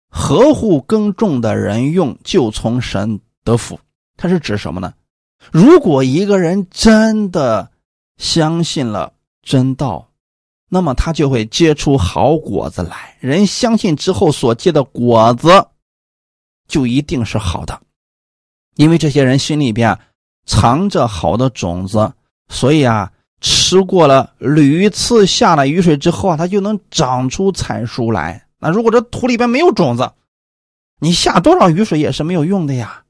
[0.09, 3.79] 合乎耕种的人用，就从神得福。
[4.17, 4.93] 它是指什么呢？
[5.53, 7.71] 如果一个人真的
[8.17, 10.11] 相信了真道，
[10.67, 13.15] 那么他就会结出好果子来。
[13.21, 15.47] 人相信之后所结的果子，
[16.67, 17.81] 就一定是好的，
[18.75, 19.97] 因为这些人心里边
[20.45, 22.13] 藏着好的种子，
[22.49, 23.09] 所以啊。
[23.43, 28.47] 吃过了屡次下了雨水之后啊，它就能长出菜蔬来。
[28.57, 30.09] 那如果这土里边没有种子，
[30.99, 33.03] 你下多少雨水也是没有用的呀，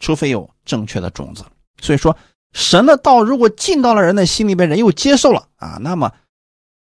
[0.00, 1.44] 除非有正确的种子。
[1.80, 2.16] 所以说，
[2.52, 6.12] 神的道如果进到了人的心里边，人又接受了啊，那么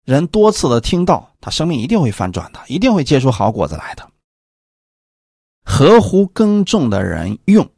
[0.06, 4.10] 人多次的听到，他生命一定会翻转的，一定会结出好果子来的。
[5.66, 7.68] 合乎耕种的人用，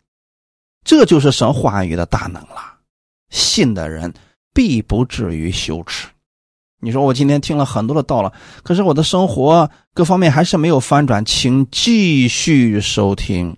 [0.85, 2.79] 这就是神话语的大能了。
[3.31, 4.15] 信的人。
[4.57, 6.09] 必不至于羞耻。
[6.81, 8.33] 你说我今天听了很多的道了，
[8.63, 13.55] 可是我的生活各方面还是没有翻转，请继续收听，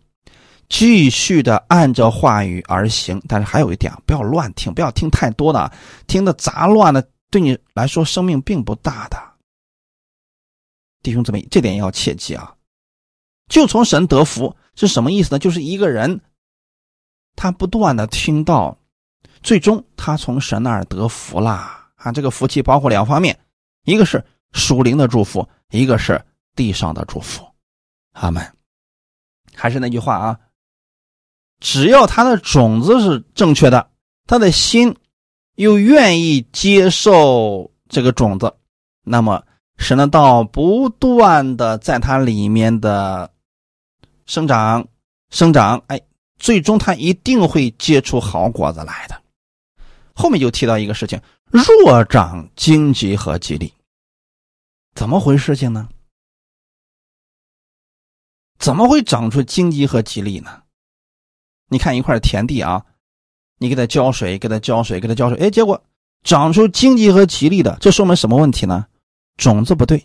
[0.69, 3.23] 继续的按照话语而行。
[3.29, 5.71] 但是还有一点，不要乱听，不要听太多的，
[6.09, 9.17] 听的杂乱的，对你来说生命并不大的。
[11.05, 12.53] 弟兄姊妹，这点要切记啊！
[13.49, 15.39] 就从神得福是什么意思呢？
[15.39, 16.21] 就是一个人
[17.37, 18.77] 他不断的听到。
[19.43, 22.13] 最终，他从神那儿得福啦啊！
[22.13, 23.39] 这个福气包括两方面，
[23.85, 26.21] 一个是属灵的祝福，一个是
[26.55, 27.47] 地上的祝福。
[28.13, 28.45] 阿门。
[29.55, 30.39] 还是那句话啊，
[31.61, 33.91] 只要他的种子是正确的，
[34.27, 34.97] 他的心
[35.57, 38.55] 又愿意接受这个种子，
[39.03, 39.43] 那么
[39.77, 43.31] 神的道不断的在他里面的
[44.27, 44.87] 生长、
[45.31, 46.01] 生长，哎，
[46.39, 49.21] 最终他一定会结出好果子来的。
[50.19, 51.21] 后面就提到一个事情：
[51.53, 53.73] 弱长荆棘和吉利，
[54.97, 55.55] 怎么回事？
[55.55, 55.89] 情呢？
[58.59, 60.65] 怎么会长出荆棘和吉利呢？
[61.69, 62.85] 你看一块田地啊，
[63.59, 65.81] 你给它浇水，给它浇水，给它浇水，哎，结果
[66.25, 68.87] 长出荆棘和吉利的，这说明什么问题呢？
[69.37, 70.05] 种子不对。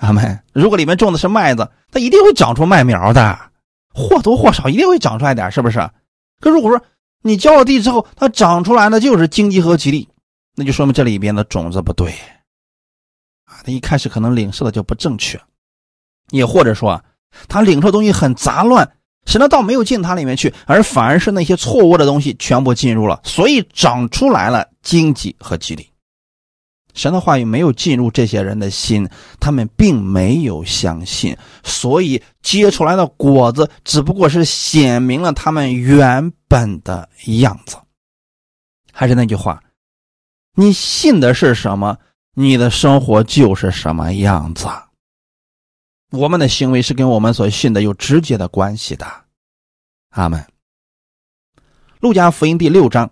[0.00, 0.44] 阿门。
[0.52, 3.50] 如果里面种的是麦子，它一定会长出麦苗的，
[3.94, 5.78] 或多或少一定会长出来点，是不是？
[6.40, 6.84] 可如果说，
[7.22, 10.08] 你浇了地之后，它长出来的就是荆棘和吉利，
[10.56, 12.10] 那就说明这里边的种子不对
[13.44, 13.60] 啊。
[13.64, 15.38] 他一开始可能领受的就不正确，
[16.30, 17.04] 也或者说啊
[17.46, 18.90] 他领受的东西很杂乱，
[19.26, 25.90] 神的道没有进他里面去，而反而是那些错误的东西全部进入了，所以长出来了荆棘和吉利。
[26.94, 37.08] 神的话语没有进入这些人的心，他们并没有相信，所以结出来的果子只不过是显明了他们原本的
[37.40, 37.76] 样子。
[38.92, 39.62] 还是那句话，
[40.54, 41.98] 你信的是什么，
[42.34, 44.66] 你的生活就是什么样子。
[46.10, 49.06] 我们的行为是跟我们所信的有直接的关系的。
[50.10, 50.44] 阿门。
[52.00, 53.10] 路加福音第六章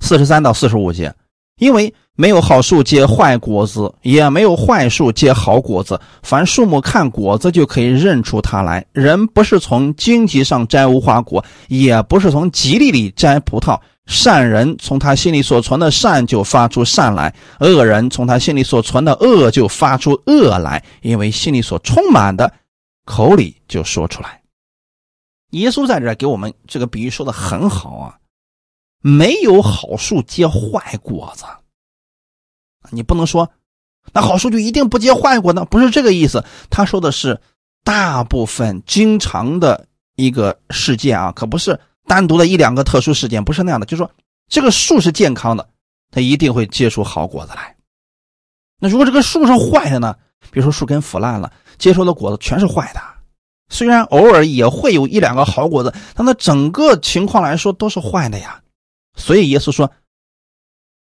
[0.00, 1.14] 四十三到四十五节，
[1.58, 6.00] 因为没有好树结坏果子，也没有坏树结好果子。
[6.22, 8.84] 凡树木看果子就可以认出它来。
[8.92, 13.78] 人不是从荆棘上摘无花果，也不是从吉利里摘葡萄。
[14.06, 22.52] 善人从他心里所存的善就发出善来，恶人从他心里所存的恶就发出恶来，因为心里所充满的，
[23.04, 24.40] 口里就说出来。
[25.50, 28.18] 耶稣在这给我们这个比喻说的很好啊，
[29.02, 31.44] 没有好树结坏果子，
[32.90, 33.50] 你不能说
[34.12, 35.64] 那好树就一定不结坏果呢？
[35.66, 37.40] 不是这个意思，他说的是
[37.84, 39.86] 大部分经常的
[40.16, 41.78] 一个事件啊，可不是。
[42.04, 44.10] 单独的一两个特殊事件不是那样的，就是说
[44.48, 45.68] 这个树是健康的，
[46.10, 47.76] 它一定会结出好果子来。
[48.80, 50.16] 那如果这个树是坏的呢？
[50.50, 53.00] 比如说树根腐烂了，结出的果子全是坏的。
[53.68, 58.60] 虽然偶尔也会有一两个好果子，但那整个情况来说都是坏的呀。
[59.14, 59.92] 所以耶稣说，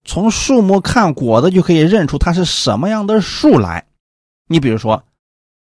[0.04, 3.86] 从树木看果子就可以认出它是什么样的树来。
[4.48, 5.04] 你比如说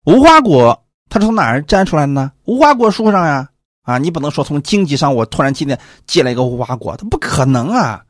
[0.06, 2.32] 无花果，它是从哪儿摘出来的呢？
[2.46, 3.50] 无花果树上呀。
[3.84, 8.04] 啊，你不能说从经济上我突然今天结了一个无花果，它不可能啊，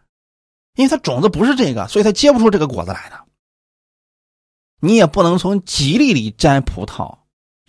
[0.76, 3.20] 因为它种子不是这个，所以它结不出这个果子来的。
[4.80, 7.18] 你也不能从吉利里摘葡萄，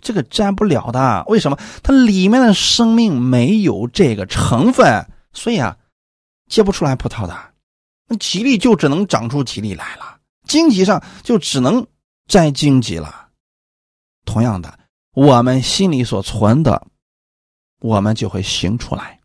[0.01, 1.25] 这个摘不了的。
[1.27, 1.57] 为什么？
[1.83, 5.77] 它里面的生命没有这个成分，所以啊，
[6.47, 7.37] 结不出来葡萄的。
[8.07, 10.17] 那吉利就只能长出吉利来了，
[10.47, 11.85] 荆棘上就只能
[12.27, 13.27] 摘荆棘了。
[14.25, 14.77] 同样的，
[15.13, 16.87] 我们心里所存的。
[17.79, 19.19] 我们就会行出来。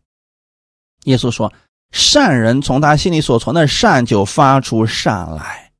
[1.05, 1.51] 耶稣说
[1.91, 5.71] ：“善人从他心里所存的善就发出善来，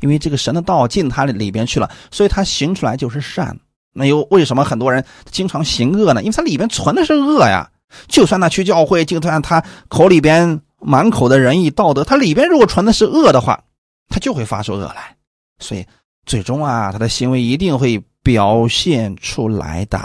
[0.00, 3.54] 因为这个神的道进他里边去了，所以他行出来就是善。
[3.92, 6.22] 那又为什么很多人经常行恶呢？
[6.22, 7.70] 因为他里边存的是恶呀。
[8.08, 13.62] 就算他去教会，就算他口里边满口的仁义道德，他里边如果传的是恶的话，
[14.08, 15.16] 他就会发出恶来。
[15.58, 15.86] 所以
[16.26, 19.98] 最终啊，他的行为一定会表现出来的。”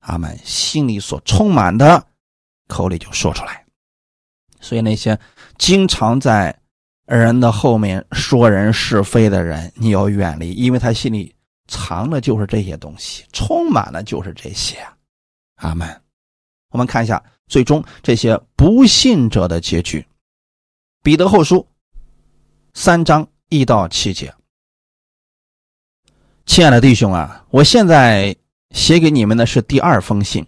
[0.00, 2.02] 阿们心里所充满的，
[2.68, 3.64] 口里就说出来。
[4.60, 5.18] 所以那些
[5.58, 6.58] 经常在
[7.06, 11.34] 人的后面说人是非的人，你要远离，因为他心里
[11.68, 14.78] 藏的就是这些东西，充满了就是这些。
[15.56, 16.00] 阿门。
[16.70, 20.06] 我们看一下最终这些不信者的结局。
[21.02, 21.66] 彼得后书
[22.72, 24.32] 三章一到七节。
[26.46, 28.34] 亲爱的弟兄啊，我现在。
[28.72, 30.46] 写给你们的是第二封信，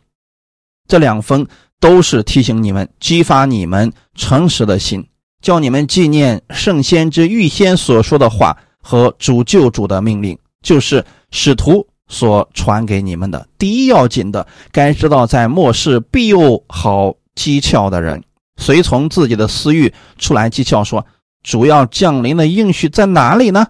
[0.87, 1.45] 这两封
[1.81, 5.05] 都是提醒你们、激发你们诚实的心，
[5.41, 13.49] 叫你们纪念圣先知预先所说的话和主救主的命令，就是使徒所传给你们的。
[13.59, 18.23] 第一要紧的，该知道在末世必有好讥诮的人，
[18.59, 21.05] 随从自己的私欲出来讥诮说
[21.43, 23.67] ：“主要降临的应许在哪里呢？”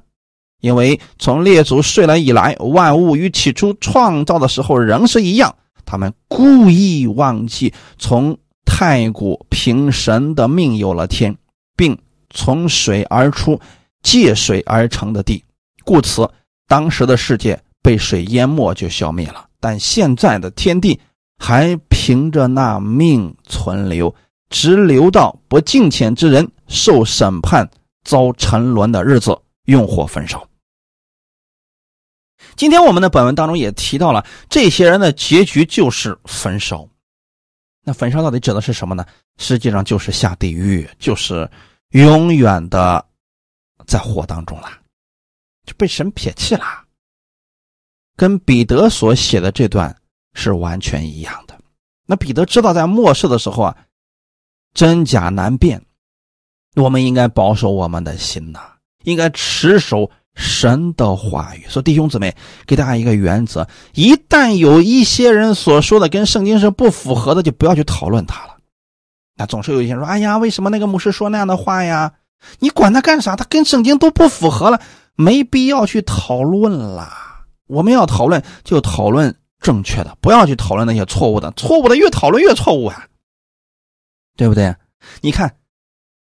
[0.60, 5.54] 因为从列祖睡了以来，万物与起初创造的时候仍是一样。
[5.84, 11.36] 他们故意忘记从太古凭神的命有了天，
[11.76, 11.98] 并
[12.30, 13.60] 从水而出、
[14.02, 15.44] 借水而成的地，
[15.84, 16.28] 故此
[16.68, 19.48] 当时的世界被水淹没就消灭了。
[19.60, 20.98] 但现在的天地
[21.38, 24.14] 还凭着那命存留，
[24.48, 27.68] 直留到不敬虔之人受审判、
[28.04, 30.48] 遭沉沦的日子，用火焚烧。
[32.56, 36.86] 今天我们的本文当中也提到了，这些人的结局就是焚烧。
[37.84, 39.04] 那焚烧到底指的是什么呢？
[39.38, 41.50] 实际上就是下地狱，就是
[41.90, 43.04] 永远的
[43.86, 44.70] 在火当中了，
[45.64, 46.64] 就被神撇弃了。
[48.16, 49.94] 跟彼得所写的这段
[50.34, 51.58] 是完全一样的。
[52.06, 53.76] 那彼得知道在末世的时候啊，
[54.74, 55.82] 真假难辨，
[56.76, 58.60] 我们应该保守我们的心呐，
[59.04, 60.10] 应该持守。
[60.34, 62.34] 神的话语，说弟兄姊妹，
[62.64, 68.56] 给大家一个原则：一旦有一些人所说的跟圣经是不符合的，就不要去讨论他了。
[69.36, 72.10] 那总是有一些人说：“哎呀，为什么那个牧师说那样的话呀？”
[72.60, 73.36] 你管他干啥？
[73.36, 74.80] 他跟圣经都不符合了，
[75.16, 77.12] 没必要去讨论了。
[77.72, 81.50] 我们要讨论，就讨论正确的，不要去讨论那些错误的。
[81.52, 83.06] 错误的越讨论越错误啊，
[84.36, 84.76] 对不对？
[85.22, 85.56] 你看，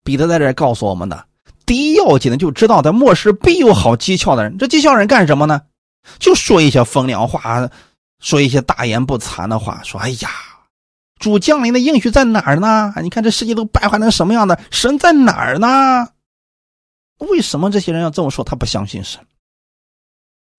[0.04, 1.26] 彼得在这告诉我们的。
[1.66, 4.58] 第一要紧的，就知道在末世必有好讥诮的人。
[4.58, 5.62] 这讥诮人干什么呢？
[6.18, 7.70] 就说一些风凉话，
[8.20, 9.82] 说一些大言不惭的话。
[9.84, 10.30] 说：“哎呀，
[11.20, 12.94] 主降临的应许在哪儿呢？
[13.02, 14.60] 你看这世界都败坏成什么样的？
[14.72, 16.10] 神在哪儿呢？
[17.20, 18.44] 为什么这些人要这么说？
[18.44, 19.22] 他不相信神。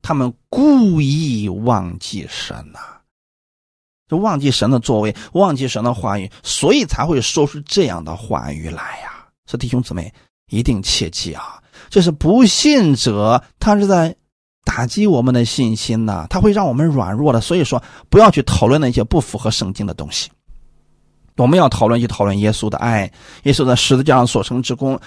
[0.02, 2.78] 他们故意忘记神呐，
[4.08, 9.26] 就忘记神的作为，忘记神的话语，所以才会说出这样的话语来呀。
[9.46, 10.12] 所以弟兄姊妹
[10.48, 14.14] 一定切记啊，这是不信者，他是在
[14.64, 17.40] 打击我们的信心呐，他会让我们软弱的。
[17.40, 20.30] 所以说，不要去讨论那些不符合圣经的东西。
[21.36, 23.10] 我们要讨论，就讨论耶稣的爱，
[23.44, 25.00] 耶稣在十字架上所成之功，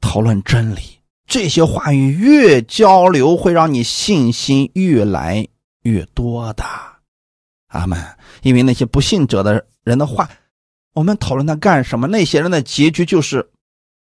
[0.00, 0.80] 讨论真理。
[1.32, 5.48] 这些话语越交流，会让你信心越来
[5.80, 6.62] 越多的。
[7.68, 7.98] 阿门。
[8.42, 10.28] 因为那些不信者的人的话，
[10.92, 12.06] 我们讨论他干什么？
[12.06, 13.48] 那些人的结局就是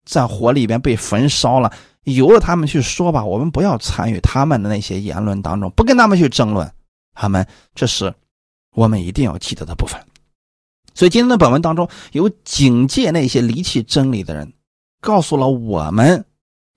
[0.04, 1.72] 在火里边被焚烧了。
[2.02, 6.68] 由着他们去说吧，我们不要参与他们的那些言论当中，不跟他们去争论。
[7.12, 7.46] 阿门。
[7.72, 8.12] 这是
[8.74, 9.96] 我们一定要记得的部分。
[10.92, 14.52] 所以今天的本文当中有警戒那些离弃真理的人，
[15.00, 16.24] 告诉了我们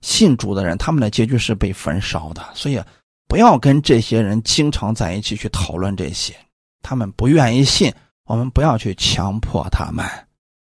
[0.06, 2.40] 信主的人，他们的结局是被焚烧的。
[2.54, 2.80] 所以
[3.26, 6.32] 不要跟这些人经常在一起去讨论这些，
[6.80, 7.92] 他们不愿意信，
[8.26, 10.06] 我们不要去强迫他们。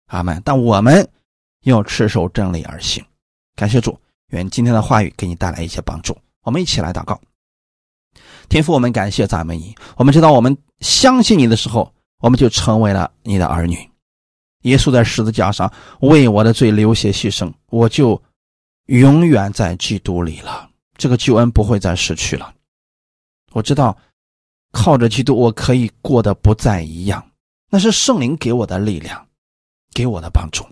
[0.06, 0.40] 阿门。
[0.42, 1.06] 但我们
[1.64, 3.04] 要持守真理而行。
[3.54, 6.16] 感谢主，愿今天的话语给你带来一些帮助。
[6.44, 7.20] 我们一起来祷告。
[8.48, 9.74] 天父，我们感谢赞美你。
[9.96, 11.92] 我们知道，我们相信你的时候。
[12.20, 13.78] 我们就成为了你的儿女。
[14.62, 18.20] 耶稣在十字架上为我的罪流血牺牲，我就
[18.88, 20.68] 永远在基督里了。
[20.98, 22.52] 这个救恩不会再失去了。
[23.52, 23.96] 我知道，
[24.72, 27.24] 靠着基督，我可以过得不再一样。
[27.70, 29.26] 那是圣灵给我的力量，
[29.94, 30.66] 给我的帮助。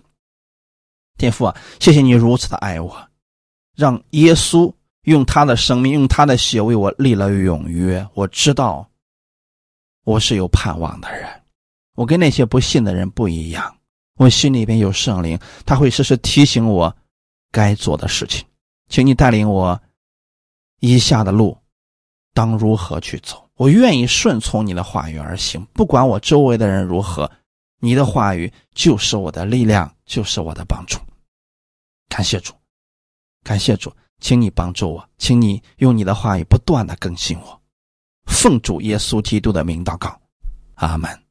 [1.17, 3.09] 天父啊，谢谢你如此的爱我，
[3.75, 4.71] 让耶稣
[5.03, 8.07] 用他的生命、用他的血为我立了永约。
[8.13, 8.87] 我知道。
[10.03, 11.27] 我是有盼望的人，
[11.95, 13.77] 我跟那些不信的人不一样。
[14.15, 16.95] 我心里边有圣灵，他会时时提醒我
[17.51, 18.45] 该做的事情。
[18.89, 19.81] 请你带领我
[20.79, 21.57] 以下的路
[22.33, 23.49] 当如何去走。
[23.55, 27.29] 我愿意顺从你的话语而行，不管我周围的人如何，
[27.79, 30.99] 你的话语就是我的力量，就是我的帮助。
[32.07, 32.53] 感谢主，
[33.43, 37.61] 感谢主，请你帮助我，请你用你的话语不断的更新我。
[38.27, 40.21] 奉主耶稣基督的名祷告，
[40.75, 41.26] 阿门。